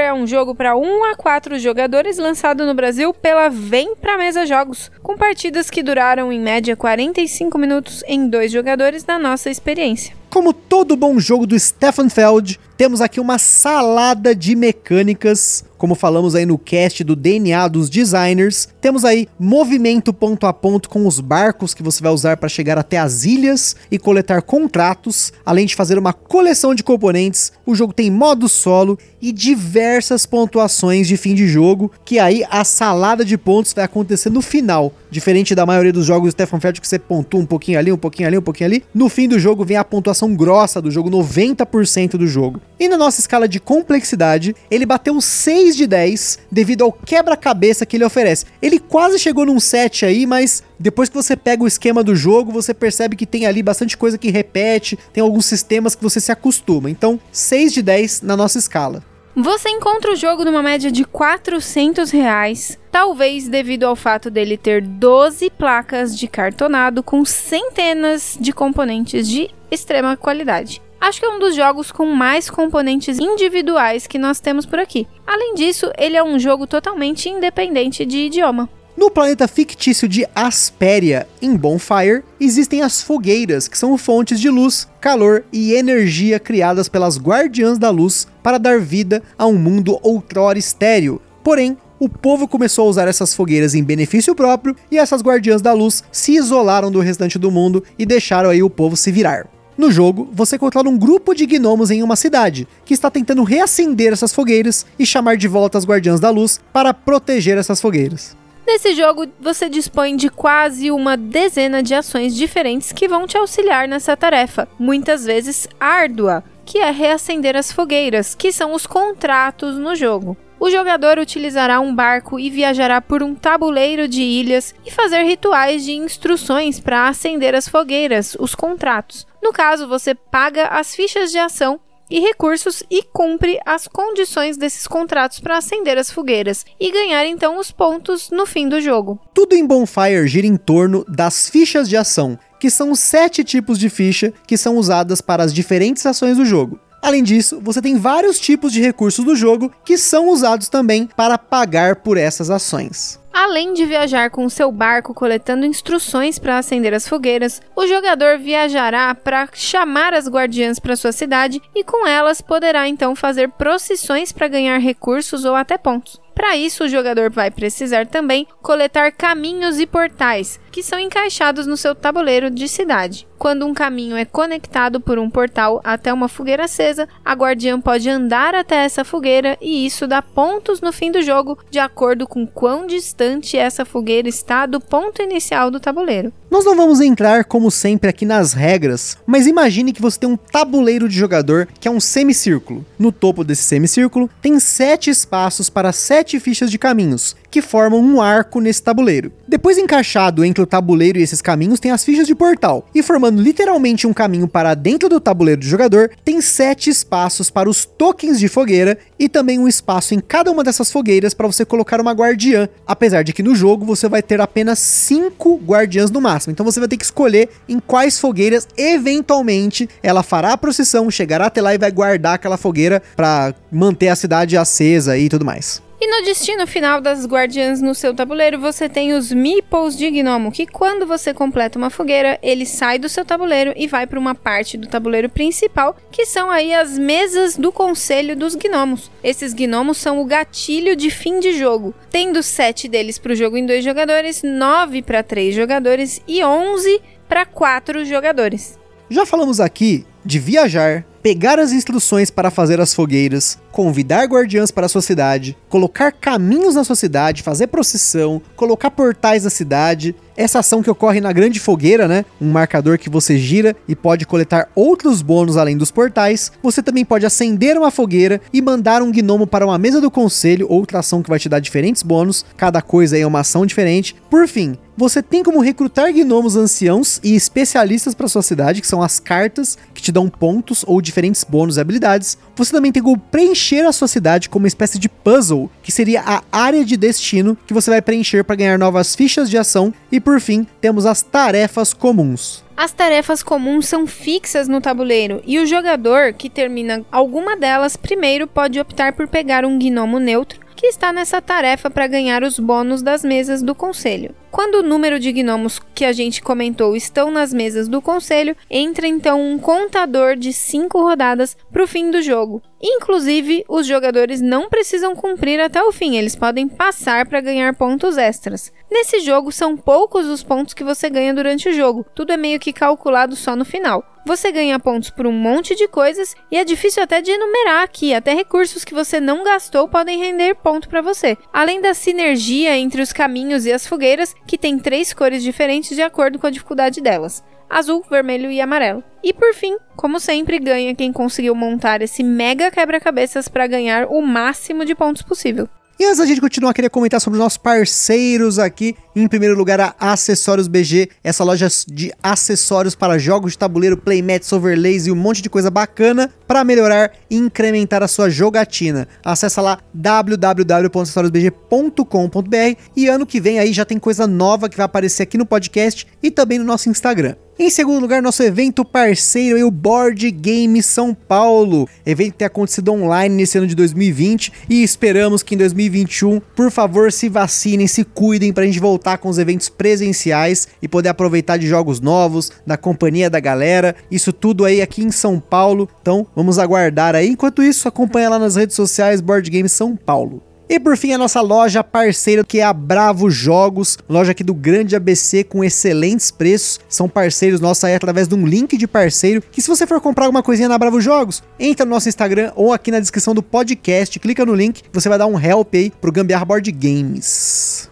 É 0.07 0.15
um 0.15 0.27
jogo 0.27 0.55
para 0.55 0.77
1 0.77 1.05
a 1.05 1.17
4 1.17 1.59
jogadores 1.59 2.17
lançado 2.17 2.65
no 2.65 2.75
Brasil 2.75 3.13
pela 3.13 3.49
Vem 3.49 3.97
Pra 3.97 4.17
Mesa 4.17 4.47
Jogos, 4.47 4.91
com 5.03 5.17
partidas 5.17 5.69
que 5.69 5.83
duraram 5.83 6.33
em 6.33 6.41
média 6.41 6.77
45 6.77 7.59
minutos 7.59 8.05
em 8.07 8.29
dois 8.29 8.53
jogadores 8.53 9.05
na 9.05 9.19
nossa 9.19 9.51
experiência. 9.51 10.15
Como 10.37 10.53
todo 10.53 10.97
bom 10.97 11.19
jogo 11.19 11.47
do 11.47 11.59
Stefan 11.59 12.11
Feld, 12.11 12.61
temos 12.77 13.01
aqui 13.01 13.19
uma 13.19 13.39
salada 13.39 14.35
de 14.35 14.55
mecânicas, 14.55 15.65
como 15.79 15.95
falamos 15.95 16.35
aí 16.35 16.45
no 16.45 16.59
cast 16.59 17.03
do 17.03 17.17
DNA 17.17 17.67
dos 17.69 17.89
designers. 17.89 18.69
Temos 18.83 19.03
aí 19.03 19.29
movimento 19.39 20.13
ponto 20.13 20.47
a 20.47 20.53
ponto 20.53 20.91
com 20.91 21.07
os 21.07 21.19
barcos 21.19 21.73
que 21.73 21.83
você 21.83 22.03
vai 22.03 22.13
usar 22.13 22.37
para 22.37 22.51
chegar 22.51 22.77
até 22.77 22.99
as 22.99 23.25
ilhas 23.25 23.77
e 23.91 23.99
coletar 23.99 24.43
contratos, 24.43 25.33
além 25.45 25.65
de 25.65 25.75
fazer 25.75 25.99
uma 25.99 26.13
coleção 26.13 26.75
de 26.75 26.85
componentes. 26.85 27.51
O 27.65 27.75
jogo 27.75 27.95
tem 27.95 28.11
modo 28.11 28.47
solo 28.47 28.99
e 29.23 29.33
diversas 29.33 30.27
pontuações 30.27 31.09
de 31.09 31.17
fim 31.17 31.35
de 31.35 31.49
jogo, 31.49 31.91
que 32.05 32.19
aí 32.19 32.45
a 32.51 32.63
salada 32.63 33.25
de 33.25 33.39
pontos 33.39 33.73
vai 33.73 33.87
acontecer 33.87 34.29
no 34.29 34.43
final. 34.43 34.93
Diferente 35.11 35.55
da 35.55 35.65
maioria 35.65 35.95
dos 35.95 36.05
jogos 36.05 36.29
do 36.29 36.33
Stefan 36.33 36.61
Feld 36.61 36.79
que 36.79 36.87
você 36.87 36.99
pontua 36.99 37.41
um 37.41 37.47
pouquinho 37.47 37.79
ali, 37.79 37.91
um 37.91 37.97
pouquinho 37.97 38.29
ali, 38.29 38.37
um 38.37 38.43
pouquinho 38.43 38.69
ali. 38.69 38.85
No 38.95 39.09
fim 39.09 39.27
do 39.27 39.39
jogo 39.39 39.65
vem 39.65 39.79
a 39.79 39.85
pontuação 39.85 40.26
grossa 40.35 40.81
do 40.81 40.91
jogo, 40.91 41.11
90% 41.11 42.13
do 42.13 42.27
jogo. 42.27 42.61
E 42.79 42.89
na 42.89 42.97
nossa 42.97 43.21
escala 43.21 43.49
de 43.49 43.61
complexidade, 43.61 44.55
ele 44.71 44.87
bateu 44.87 45.21
6 45.21 45.77
de 45.77 45.87
10 45.87 46.39
devido 46.51 46.85
ao 46.85 46.93
quebra-cabeça 46.93 47.87
que 47.87 47.97
ele 47.97 48.05
oferece. 48.05 48.47
Ele 48.61 48.79
quase 48.79 49.19
chegou 49.19 49.47
num 49.47 49.61
7 49.61 50.05
aí, 50.07 50.27
mas 50.27 50.63
depois 50.79 51.09
que 51.09 51.15
você 51.15 51.37
pega 51.37 51.63
o 51.63 51.67
esquema 51.67 52.03
do 52.03 52.15
jogo, 52.15 52.53
você 52.53 52.75
percebe 52.75 53.17
que 53.17 53.27
tem 53.27 53.47
ali 53.47 53.63
bastante 53.63 53.97
coisa 53.97 54.19
que 54.19 54.31
repete, 54.31 54.99
tem 55.13 55.23
alguns 55.23 55.47
sistemas 55.47 55.95
que 55.95 56.03
você 56.03 56.21
se 56.21 56.33
acostuma. 56.33 56.91
Então, 56.91 57.19
6 57.33 57.73
de 57.73 57.83
10 57.83 58.23
na 58.23 58.37
nossa 58.37 58.59
escala. 58.59 59.03
Você 59.39 59.69
encontra 59.69 60.15
o 60.15 60.17
jogo 60.17 60.47
numa 60.47 60.63
média 60.63 60.91
de 60.91 61.05
400 61.05 62.11
reais, 62.11 62.79
talvez 62.91 63.47
devido 63.47 63.85
ao 63.85 63.95
fato 63.95 64.31
dele 64.31 64.57
ter 64.57 64.81
12 64.81 65.51
placas 65.51 66.19
de 66.19 66.27
cartonado 66.27 67.03
com 67.03 67.23
centenas 67.23 68.39
de 68.41 68.51
componentes 68.51 69.29
de 69.29 69.51
extrema 69.71 70.17
qualidade. 70.17 70.81
Acho 70.99 71.21
que 71.21 71.27
é 71.27 71.29
um 71.29 71.39
dos 71.39 71.55
jogos 71.55 71.93
com 71.93 72.07
mais 72.07 72.49
componentes 72.49 73.19
individuais 73.19 74.07
que 74.07 74.19
nós 74.19 74.41
temos 74.41 74.65
por 74.65 74.79
aqui. 74.79 75.07
Além 75.27 75.55
disso, 75.55 75.93
ele 75.99 76.17
é 76.17 76.25
um 76.25 76.39
jogo 76.39 76.67
totalmente 76.67 77.29
independente 77.29 78.07
de 78.07 78.17
idioma. 78.21 78.71
No 78.97 79.11
planeta 79.11 79.47
fictício 79.47 80.09
de 80.09 80.27
Aspéria, 80.35 81.29
em 81.43 81.55
Bonfire, 81.55 82.23
existem 82.41 82.81
as 82.81 83.03
fogueiras, 83.03 83.69
que 83.69 83.77
são 83.77 83.99
fontes 83.99 84.41
de 84.41 84.49
luz, 84.49 84.89
calor 85.03 85.45
e 85.53 85.75
energia 85.75 86.41
criadas 86.41 86.89
pelas 86.89 87.19
Guardiãs 87.19 87.77
da 87.77 87.91
Luz 87.91 88.27
para 88.43 88.57
dar 88.57 88.81
vida 88.81 89.23
a 89.39 89.47
um 89.47 89.59
mundo 89.59 89.99
outrora 90.03 90.59
estéreo. 90.59 91.21
Porém, 91.45 91.77
o 92.01 92.09
povo 92.09 92.49
começou 92.49 92.87
a 92.87 92.91
usar 92.91 93.07
essas 93.07 93.35
fogueiras 93.35 93.75
em 93.75 93.85
benefício 93.85 94.35
próprio 94.35 94.75
e 94.91 94.97
essas 94.97 95.21
Guardiãs 95.21 95.61
da 95.61 95.75
Luz 95.75 96.03
se 96.11 96.33
isolaram 96.33 96.91
do 96.91 97.01
restante 97.01 97.39
do 97.39 97.51
mundo 97.51 97.85
e 97.99 98.07
deixaram 98.07 98.49
aí 98.49 98.63
o 98.63 98.71
povo 98.71 98.97
se 98.97 99.13
virar. 99.13 99.47
No 99.77 99.91
jogo, 99.91 100.27
você 100.33 100.59
controla 100.59 100.89
um 100.89 100.97
grupo 100.97 101.35
de 101.35 101.45
gnomos 101.45 101.91
em 101.91 102.03
uma 102.03 102.17
cidade, 102.17 102.67
que 102.83 102.95
está 102.95 103.11
tentando 103.11 103.45
reacender 103.45 104.15
essas 104.15 104.33
fogueiras 104.33 104.87
e 104.99 105.05
chamar 105.05 105.37
de 105.37 105.47
volta 105.47 105.77
as 105.77 105.85
Guardiãs 105.85 106.19
da 106.19 106.31
Luz 106.31 106.59
para 106.73 106.95
proteger 106.95 107.59
essas 107.59 107.79
fogueiras. 107.79 108.35
Nesse 108.67 108.97
jogo, 108.97 109.29
você 109.39 109.69
dispõe 109.69 110.17
de 110.17 110.29
quase 110.29 110.91
uma 110.91 111.17
dezena 111.17 111.81
de 111.83 111.95
ações 111.95 112.35
diferentes 112.35 112.91
que 112.91 113.07
vão 113.07 113.25
te 113.25 113.39
auxiliar 113.39 113.87
nessa 113.87 114.17
tarefa, 114.17 114.69
muitas 114.77 115.25
vezes 115.25 115.69
árdua, 115.79 116.43
que 116.65 116.79
é 116.79 116.91
reacender 116.91 117.57
as 117.57 117.71
fogueiras, 117.71 118.35
que 118.35 118.51
são 118.51 118.75
os 118.75 118.85
contratos 118.85 119.79
no 119.79 119.95
jogo. 119.95 120.37
O 120.59 120.69
jogador 120.69 121.17
utilizará 121.19 121.79
um 121.79 121.95
barco 121.95 122.41
e 122.41 122.51
viajará 122.51 123.01
por 123.01 123.23
um 123.23 123.37
tabuleiro 123.37 124.09
de 124.09 124.23
ilhas 124.23 124.75
e 124.85 124.91
fazer 124.91 125.23
rituais 125.23 125.85
de 125.85 125.93
instruções 125.93 126.81
para 126.81 127.07
acender 127.07 127.55
as 127.55 127.69
fogueiras, 127.69 128.37
os 128.41 128.55
contratos. 128.55 129.27
No 129.41 129.53
caso, 129.53 129.87
você 129.87 130.13
paga 130.13 130.67
as 130.67 130.93
fichas 130.93 131.31
de 131.31 131.39
ação 131.39 131.79
e 132.11 132.21
recursos 132.21 132.83
e 132.91 133.03
cumpre 133.03 133.59
as 133.65 133.87
condições 133.89 134.57
desses 134.57 134.87
contratos 134.87 135.41
para 135.41 135.59
acender 135.59 135.99
as 135.99 136.11
fogueiras 136.11 136.65
e 136.79 136.91
ganhar 136.91 137.27
então 137.27 137.59
os 137.59 137.71
pontos 137.71 138.31
no 138.31 138.47
fim 138.47 138.69
do 138.69 138.81
jogo. 138.81 139.21
Tudo 139.35 139.55
em 139.55 139.67
Bonfire 139.67 140.27
gira 140.27 140.47
em 140.47 140.57
torno 140.57 141.05
das 141.09 141.49
fichas 141.49 141.89
de 141.89 141.97
ação, 141.97 142.39
que 142.59 142.71
são 142.71 142.95
sete 142.95 143.45
tipos 143.45 143.79
de 143.79 143.89
ficha 143.89 144.33
que 144.47 144.57
são 144.57 144.77
usadas 144.77 145.21
para 145.21 145.43
as 145.43 145.53
diferentes 145.53 146.05
ações 146.07 146.37
do 146.37 146.45
jogo. 146.45 146.81
Além 147.03 147.23
disso, 147.23 147.61
você 147.63 147.81
tem 147.81 147.97
vários 147.97 148.41
tipos 148.41 148.73
de 148.73 148.81
recursos 148.81 149.25
do 149.25 149.37
jogo 149.37 149.71
que 149.85 149.97
são 149.97 150.29
usados 150.29 150.69
também 150.69 151.09
para 151.17 151.39
pagar 151.39 151.97
por 151.97 152.17
essas 152.17 152.51
ações. 152.51 153.21
Além 153.39 153.75
de 153.75 153.85
viajar 153.85 154.31
com 154.31 154.49
seu 154.49 154.73
barco 154.73 155.13
coletando 155.13 155.67
instruções 155.67 156.39
para 156.39 156.57
acender 156.57 156.95
as 156.95 157.07
fogueiras, 157.07 157.61
o 157.77 157.87
jogador 157.87 158.39
viajará 158.39 159.15
para 159.15 159.47
chamar 159.53 160.15
as 160.15 160.27
guardiãs 160.27 160.81
para 160.81 160.97
sua 160.97 161.13
cidade 161.13 161.61
e 161.75 161.85
com 161.85 162.07
elas 162.07 162.41
poderá 162.41 162.89
então 162.89 163.15
fazer 163.15 163.51
procissões 163.51 164.33
para 164.33 164.49
ganhar 164.49 164.79
recursos 164.79 165.45
ou 165.45 165.55
até 165.55 165.77
pontos. 165.77 166.19
Para 166.37 166.55
isso, 166.55 166.85
o 166.85 166.89
jogador 166.89 167.31
vai 167.31 167.51
precisar 167.51 168.07
também 168.07 168.47
coletar 168.61 169.11
caminhos 169.11 169.81
e 169.81 169.87
portais, 169.87 170.61
que 170.71 170.83
são 170.83 171.01
encaixados 171.01 171.67
no 171.67 171.79
seu 171.79 171.95
tabuleiro 171.95 172.51
de 172.51 172.69
cidade. 172.69 173.27
Quando 173.39 173.67
um 173.67 173.73
caminho 173.73 174.17
é 174.17 174.25
conectado 174.25 175.01
por 175.01 175.19
um 175.19 175.31
portal 175.31 175.81
até 175.85 176.13
uma 176.13 176.29
fogueira 176.29 176.65
acesa, 176.65 177.09
a 177.25 177.33
guardiã 177.33 177.81
pode 177.81 178.09
andar 178.09 178.55
até 178.55 178.77
essa 178.77 179.05
fogueira 179.05 179.57
e 179.61 179.87
isso 179.87 180.07
dá 180.07 180.21
pontos 180.21 180.81
no 180.81 180.93
fim 180.93 181.11
do 181.11 181.23
jogo, 181.23 181.59
de 181.71 181.79
acordo 181.79 182.27
com 182.27 182.47
quão 182.47 182.87
distante 182.87 183.57
essa 183.57 183.85
fogueira 183.85 184.29
está 184.29 184.67
do 184.67 184.81
ponto 184.81 185.23
inicial 185.23 185.71
do 185.71 185.81
tabuleiro. 185.81 186.33
Nós 186.51 186.65
não 186.65 186.77
vamos 186.77 187.01
entrar, 187.01 187.45
como 187.45 187.71
sempre, 187.71 188.09
aqui 188.09 188.25
nas 188.25 188.53
regras, 188.53 189.19
mas 189.27 189.47
imagine 189.47 189.93
que 189.93 190.01
você 190.01 190.19
tem 190.19 190.29
um 190.29 190.37
tabuleiro 190.37 191.09
de 191.09 191.15
jogador 191.15 191.69
que 191.79 191.89
é 191.89 191.91
um 191.91 192.01
semicírculo. 192.01 192.85
No 192.99 193.13
topo 193.13 193.45
desse 193.45 193.65
semicírculo 193.65 194.31
tem 194.41 194.59
sete 194.59 195.11
espaços 195.11 195.69
para 195.69 195.93
sete 195.93 196.26
fichas 196.41 196.71
de 196.71 196.79
caminhos, 196.79 197.37
que 197.51 197.63
formam 197.63 198.01
um 198.01 198.21
arco 198.21 198.61
nesse 198.61 198.83
tabuleiro. 198.83 199.33
Depois, 199.47 199.79
encaixado 199.79 200.45
entre 200.45 200.63
o 200.63 200.67
tabuleiro 200.67 201.19
e 201.19 201.23
esses 201.23 201.41
caminhos, 201.41 201.81
tem 201.81 201.91
as 201.91 202.05
fichas 202.05 202.27
de 202.27 202.35
portal, 202.35 202.87
e 202.95 203.03
formando 203.03 203.41
literalmente 203.41 204.07
um 204.07 204.13
caminho 204.13 204.49
para 204.49 204.75
dentro 204.75 205.09
do 205.09 205.21
tabuleiro 205.21 205.61
do 205.61 205.67
jogador, 205.67 206.11
tem 206.25 206.41
sete 206.41 206.91
espaços 206.91 207.51
para 207.51 207.71
os 207.71 207.85
tokens 207.85 208.39
de 208.39 208.49
fogueira 208.49 208.99
e 209.19 209.29
também 209.29 209.59
um 209.59 209.69
espaço 209.69 210.15
em 210.15 210.21
cada 210.21 210.51
uma 210.51 210.65
dessas 210.65 210.91
fogueiras 210.91 211.35
para 211.35 211.47
você 211.47 211.65
colocar 211.65 212.01
uma 212.01 212.13
guardiã, 212.13 212.69
apesar 212.87 213.23
de 213.23 213.33
que 213.33 213.43
no 213.43 213.55
jogo 213.55 213.85
você 213.85 214.09
vai 214.09 214.23
ter 214.23 214.41
apenas 214.41 214.79
cinco 214.79 215.57
guardiãs 215.57 216.11
no 216.11 216.21
máximo. 216.21 216.53
Então 216.53 216.65
você 216.65 216.81
vai 216.81 216.89
ter 216.89 216.97
que 216.97 217.05
escolher 217.05 217.49
em 217.69 217.79
quais 217.79 218.19
fogueiras 218.19 218.67
eventualmente 218.77 219.89
ela 220.03 220.23
fará 220.23 220.53
a 220.53 220.59
procissão, 220.59 221.11
chegará 221.11 221.47
até 221.47 221.61
lá 221.61 221.75
e 221.75 221.79
vai 221.79 221.91
guardar 221.91 222.35
aquela 222.35 222.57
fogueira 222.57 223.03
para 223.15 223.55
manter 223.71 224.09
a 224.09 224.17
cidade 224.17 224.57
acesa 224.57 225.17
e 225.17 225.29
tudo 225.29 225.45
mais. 225.45 225.86
E 226.07 226.09
no 226.09 226.25
destino 226.25 226.69
final 226.69 227.01
das 227.01 227.27
guardiãs 227.27 227.83
no 227.83 227.93
seu 227.93 228.15
tabuleiro, 228.15 228.61
você 228.61 228.89
tem 228.89 229.13
os 229.13 229.33
Meeples 229.33 229.97
de 229.99 230.09
Gnomo, 230.09 230.53
que 230.53 230.65
quando 230.65 231.05
você 231.05 231.35
completa 231.35 231.77
uma 231.77 231.91
fogueira, 231.91 232.39
ele 232.45 232.65
sai 232.65 232.97
do 232.97 233.09
seu 233.09 233.25
tabuleiro 233.25 233.73
e 233.75 233.89
vai 233.89 234.07
para 234.07 234.17
uma 234.17 234.33
parte 234.33 234.77
do 234.77 234.87
tabuleiro 234.87 235.29
principal, 235.29 235.97
que 236.13 236.25
são 236.25 236.49
aí 236.49 236.73
as 236.73 236.97
mesas 236.97 237.57
do 237.57 237.73
conselho 237.73 238.37
dos 238.37 238.55
gnomos. 238.55 239.11
Esses 239.21 239.53
gnomos 239.53 239.97
são 239.97 240.21
o 240.21 240.25
gatilho 240.25 240.95
de 240.95 241.11
fim 241.11 241.41
de 241.41 241.59
jogo, 241.59 241.93
tendo 242.09 242.41
sete 242.41 242.87
deles 242.87 243.19
para 243.19 243.33
o 243.33 243.37
jogo 243.37 243.57
em 243.57 243.67
dois 243.67 243.83
jogadores, 243.83 244.45
nove 244.45 245.03
para 245.03 245.25
três 245.25 245.57
jogadores 245.57 246.23
e 246.29 246.45
onze 246.45 247.03
para 247.29 247.45
quatro 247.45 248.05
jogadores. 248.05 248.79
Já 249.11 249.27
falamos 249.27 249.59
aqui 249.59 250.07
de 250.25 250.39
viajar, 250.39 251.05
pegar 251.27 251.59
as 251.59 251.73
instruções 251.73 252.31
para 252.31 252.53
fazer 252.53 252.81
as 252.81 252.95
fogueiras, 252.95 253.59
convidar 253.73 254.27
guardiãs 254.27 254.71
para 254.71 254.87
a 254.87 254.89
sua 254.89 255.03
cidade, 255.03 255.57
colocar 255.69 256.13
caminhos 256.13 256.77
na 256.77 256.85
sua 256.85 256.95
cidade, 256.95 257.43
fazer 257.43 257.67
procissão, 257.67 258.41
colocar 258.55 258.93
portais 258.93 259.43
na 259.43 259.51
cidade. 259.51 260.15
Essa 260.37 260.61
ação 260.61 260.85
que 260.85 260.91
ocorre 260.91 261.21
na 261.21 261.33
grande 261.33 261.59
fogueira, 261.59 262.07
né? 262.07 262.25
Um 262.41 262.53
marcador 262.53 262.97
que 262.97 263.11
você 263.11 263.37
gira 263.39 263.75
e 263.89 263.97
pode 263.97 264.25
coletar 264.25 264.69
outros 264.73 265.21
bônus 265.21 265.57
além 265.57 265.77
dos 265.77 265.91
portais. 265.91 266.53
Você 266.63 266.81
também 266.81 267.05
pode 267.05 267.27
acender 267.27 267.77
uma 267.77 267.91
fogueira 267.91 268.41
e 268.53 268.63
mandar 268.63 269.03
um 269.03 269.11
gnomo 269.11 269.49
para 269.49 269.67
uma 269.67 269.79
mesa 269.79 270.01
do 270.01 270.13
conselho, 270.13 270.69
outra 270.71 271.01
ação 271.01 271.25
que 271.25 271.31
vai 271.31 271.41
te 271.41 271.49
dar 271.49 271.59
diferentes 271.59 272.05
bônus. 272.05 272.45
Cada 272.57 272.81
coisa 272.81 273.17
aí 273.17 273.23
é 273.23 273.27
uma 273.27 273.41
ação 273.41 273.67
diferente. 273.67 274.15
Por 274.31 274.47
fim, 274.47 274.79
você 274.97 275.23
tem 275.23 275.43
como 275.43 275.61
recrutar 275.61 276.13
gnomos 276.13 276.57
anciãos 276.57 277.21
e 277.23 277.35
especialistas 277.35 278.15
para 278.15 278.29
sua 278.29 278.43
cidade, 278.43 278.81
que 278.81 278.87
são 278.87 279.03
as 279.03 279.21
cartas 279.21 279.77
que 279.93 280.01
te 280.01 280.11
dão 280.11 280.29
pontos 280.29 280.85
ou 280.87 281.01
diferentes 281.01 281.45
bônus 281.45 281.77
e 281.77 281.81
habilidades. 281.81 282.39
Você 282.57 282.73
também 282.73 282.91
tem 282.91 283.03
como 283.03 283.19
preencher 283.19 283.85
a 283.85 283.93
sua 283.93 284.09
cidade 284.09 284.49
como 284.49 284.65
uma 284.65 284.69
espécie 284.69 284.99
de 284.99 285.09
puzzle, 285.09 285.71
que 285.83 285.93
seria 285.93 286.23
a 286.23 286.43
área 286.51 286.85
de 286.85 286.97
destino 286.97 287.57
que 287.67 287.75
você 287.75 287.91
vai 287.91 288.01
preencher 288.01 288.43
para 288.45 288.57
ganhar 288.57 288.79
novas 288.79 289.15
fichas 289.15 289.51
de 289.51 289.59
ação. 289.59 289.93
E 290.11 290.19
por 290.19 290.41
fim, 290.41 290.67
temos 290.81 291.05
as 291.05 291.21
tarefas 291.21 291.93
comuns. 291.93 292.65
As 292.77 292.93
tarefas 292.93 293.43
comuns 293.43 293.87
são 293.87 294.07
fixas 294.07 294.69
no 294.69 294.81
tabuleiro 294.81 295.43
e 295.47 295.59
o 295.59 295.67
jogador 295.67 296.35
que 296.35 296.51
termina 296.51 297.05
alguma 297.11 297.57
delas 297.57 297.97
primeiro 297.97 298.47
pode 298.47 298.79
optar 298.79 299.15
por 299.15 299.27
pegar 299.27 299.65
um 299.65 299.79
gnomo 299.79 300.19
neutro 300.19 300.61
que 300.77 300.87
está 300.87 301.11
nessa 301.11 301.41
tarefa 301.41 301.91
para 301.91 302.07
ganhar 302.07 302.43
os 302.43 302.59
bônus 302.59 303.03
das 303.03 303.25
mesas 303.25 303.63
do 303.63 303.75
conselho. 303.75 304.35
Quando 304.51 304.77
o 304.77 304.83
número 304.83 305.19
de 305.19 305.33
gnomos 305.33 305.81
que 305.95 306.05
a 306.05 306.13
gente 306.13 306.43
comentou 306.43 306.97
estão 306.97 307.31
nas 307.31 307.53
mesas 307.53 307.89
do 307.89 308.01
conselho, 308.01 308.57
entra 308.71 309.07
então 309.07 309.41
um 309.41 309.59
contador 309.59 310.37
de 310.37 310.53
5 310.53 310.99
rodadas 311.01 311.57
para 311.73 311.83
o 311.83 311.87
fim 311.87 312.11
do 312.11 312.23
jogo. 312.23 312.63
Inclusive, 312.83 313.65
os 313.69 313.87
jogadores 313.87 314.41
não 314.41 314.69
precisam 314.69 315.17
cumprir 315.17 315.61
até 315.61 315.83
o 315.83 315.93
fim, 315.93 316.17
eles 316.17 316.37
podem 316.37 316.69
passar 316.69 317.27
para 317.27 317.41
ganhar 317.41 317.75
pontos 317.75 318.19
extras. 318.19 318.73
Nesse 318.91 319.21
jogo, 319.21 319.51
são 319.51 319.77
poucos 319.77 320.27
os 320.27 320.43
pontos 320.43 320.75
que 320.75 320.85
você 320.85 321.09
ganha 321.09 321.35
durante 321.35 321.69
o 321.69 321.73
jogo, 321.73 322.05
tudo 322.15 322.33
é 322.33 322.37
meio 322.37 322.61
que 322.61 322.73
calculado 322.73 323.35
só 323.35 323.57
no 323.57 323.65
final. 323.65 324.05
Você 324.27 324.51
ganha 324.51 324.81
pontos 324.81 325.09
por 325.09 325.25
um 325.25 325.33
monte 325.33 325.77
de 325.77 325.87
coisas 325.87 326.35
e 326.51 326.57
é 326.57 326.65
difícil 326.65 327.01
até 327.01 327.21
de 327.21 327.31
enumerar 327.31 327.85
aqui, 327.85 328.13
até 328.13 328.35
recursos 328.35 328.85
que 328.85 328.93
você 328.93 329.21
não 329.21 329.45
gastou 329.45 329.87
podem 329.87 330.19
render 330.19 330.57
ponto 330.57 330.89
para 330.89 331.01
você. 331.01 331.39
Além 331.53 331.81
da 331.81 331.95
sinergia 331.95 332.77
entre 332.77 333.01
os 333.01 333.13
caminhos 333.13 333.67
e 333.67 333.73
as 333.73 333.87
fogueiras, 333.87 334.35
que 334.47 334.57
tem 334.57 334.79
três 334.79 335.13
cores 335.13 335.43
diferentes 335.43 335.97
de 335.97 336.03
acordo 336.03 336.39
com 336.39 336.47
a 336.47 336.51
dificuldade 336.51 337.01
delas 337.01 337.43
azul, 337.69 338.05
vermelho 338.09 338.51
e 338.51 338.61
amarelo. 338.61 339.03
E 339.23 339.33
por 339.33 339.53
fim, 339.55 339.77
como 339.97 340.21
sempre, 340.21 340.59
ganha 340.59 340.95
quem 340.95 341.13
conseguiu 341.13 341.55
montar 341.55 342.01
esse 342.03 342.23
mega 342.23 342.71
quebra-cabeças 342.71 343.49
para 343.49 343.67
ganhar 343.67 344.07
o 344.07 344.23
máximo 344.23 344.85
de 344.85 344.95
pontos 344.95 345.23
possível. 345.23 345.69
E 345.99 346.05
antes 346.05 346.19
da 346.19 346.27
gente 346.27 346.43
continuar, 346.43 346.75
queria 346.75 346.91
comentar 346.91 347.19
sobre 347.19 347.39
os 347.39 347.43
nossos 347.43 347.57
parceiros 347.57 348.59
aqui. 348.59 348.95
Em 349.15 349.27
primeiro 349.27 349.57
lugar, 349.57 349.81
a 349.81 349.95
Acessórios 349.99 350.69
BG, 350.69 351.09
essa 351.25 351.43
loja 351.43 351.69
de 351.89 352.13
acessórios 352.23 352.95
para 352.95 353.19
jogos 353.19 353.53
de 353.53 353.59
tabuleiro, 353.59 353.97
playmats, 353.97 354.53
overlays 354.53 355.07
e 355.07 355.11
um 355.11 355.17
monte 355.17 355.41
de 355.41 355.49
coisa 355.49 355.71
bacana 355.71 356.31
para 356.47 356.63
melhorar 356.65 357.13
e 357.31 357.37
incrementar 357.37 358.03
a 358.03 358.09
sua 358.09 358.29
jogatina. 358.29 359.09
Acesse 359.25 359.59
lá 359.59 359.79
www.acessoriosbg.com.br 359.95 362.79
e 362.95 363.09
ano 363.09 363.25
que 363.25 363.41
vem 363.41 363.59
aí 363.59 363.73
já 363.73 363.87
tem 363.87 363.99
coisa 363.99 364.27
nova 364.27 364.69
que 364.69 364.77
vai 364.77 364.85
aparecer 364.85 365.23
aqui 365.23 365.39
no 365.39 365.47
podcast 365.47 366.07
e 366.23 366.31
também 366.31 366.59
no 366.59 366.65
nosso 366.65 366.91
Instagram. 366.91 367.37
Em 367.59 367.71
segundo 367.71 368.03
lugar, 368.03 368.21
nosso 368.21 368.43
evento 368.43 368.85
parceiro 368.85 369.57
é 369.57 369.65
o 369.65 369.71
Board 369.71 370.31
Game 370.31 370.83
São 370.83 371.15
Paulo. 371.15 371.89
Evento 372.05 372.33
que 372.33 372.39
tem 372.39 372.47
acontecido 372.47 372.93
online 372.93 373.35
nesse 373.35 373.57
ano 373.57 373.67
de 373.67 373.75
2020 373.75 374.53
e 374.69 374.83
esperamos 374.83 375.43
que 375.43 375.55
em 375.55 375.59
2021, 375.59 376.39
por 376.55 376.71
favor, 376.71 377.11
se 377.11 377.31
vacinem, 377.31 377.87
se 377.87 378.05
cuidem 378.05 378.53
para 378.53 378.65
a 378.65 378.67
gente 378.67 378.79
voltar 378.79 379.17
com 379.17 379.31
os 379.31 379.39
eventos 379.39 379.71
presenciais 379.71 380.69
e 380.83 380.87
poder 380.87 381.09
aproveitar 381.09 381.57
de 381.57 381.67
jogos 381.67 381.99
novos, 381.99 382.53
da 382.67 382.77
companhia 382.77 383.31
da 383.31 383.41
galera. 383.41 383.97
Isso 384.11 384.35
tudo 384.35 384.67
aí 384.67 384.83
aqui 384.83 385.03
em 385.03 385.11
São 385.11 385.41
Paulo. 385.41 385.89
Então, 386.03 386.27
vamos 386.37 386.59
aguardar 386.59 387.15
aí. 387.15 387.31
Enquanto 387.31 387.63
isso, 387.63 387.89
acompanha 387.89 388.29
lá 388.29 388.39
nas 388.39 388.57
redes 388.57 388.77
sociais 388.77 389.23
Board 389.23 389.51
Game 389.51 389.69
São 389.69 389.97
Paulo. 389.97 390.43
E 390.69 390.81
por 390.81 390.97
fim, 390.97 391.13
a 391.13 391.19
nossa 391.19 391.41
loja 391.41 391.85
parceira, 391.85 392.43
que 392.45 392.59
é 392.59 392.65
a 392.65 392.73
Bravo 392.73 393.31
Jogos, 393.31 393.97
loja 394.09 394.33
aqui 394.33 394.43
do 394.43 394.53
Grande 394.53 394.97
ABC 394.97 395.45
com 395.45 395.63
excelentes 395.63 396.33
preços. 396.33 396.81
São 396.89 397.09
parceiros 397.09 397.61
nossos 397.61 397.85
aí 397.85 397.95
através 397.95 398.27
de 398.27 398.35
um 398.35 398.45
link 398.45 398.77
de 398.77 398.87
parceiro. 398.89 399.41
Que 399.53 399.63
se 399.63 399.69
você 399.69 399.87
for 399.87 400.01
comprar 400.01 400.25
alguma 400.25 400.43
coisinha 400.43 400.69
na 400.69 400.77
Bravo 400.77 401.01
Jogos, 401.01 401.41
entra 401.59 401.87
no 401.87 401.93
nosso 401.93 402.09
Instagram 402.09 402.53
ou 402.57 402.73
aqui 402.73 402.91
na 402.91 402.99
descrição 402.99 403.33
do 403.33 403.45
podcast, 403.45 404.19
clica 404.19 404.45
no 404.45 404.55
link, 404.55 404.83
você 404.93 405.09
vai 405.09 405.19
dar 405.19 405.27
um 405.27 405.39
help 405.39 405.73
aí 405.73 405.93
pro 406.01 406.11
Gambiar 406.11 406.45
Board 406.45 406.71
Games. 406.73 407.89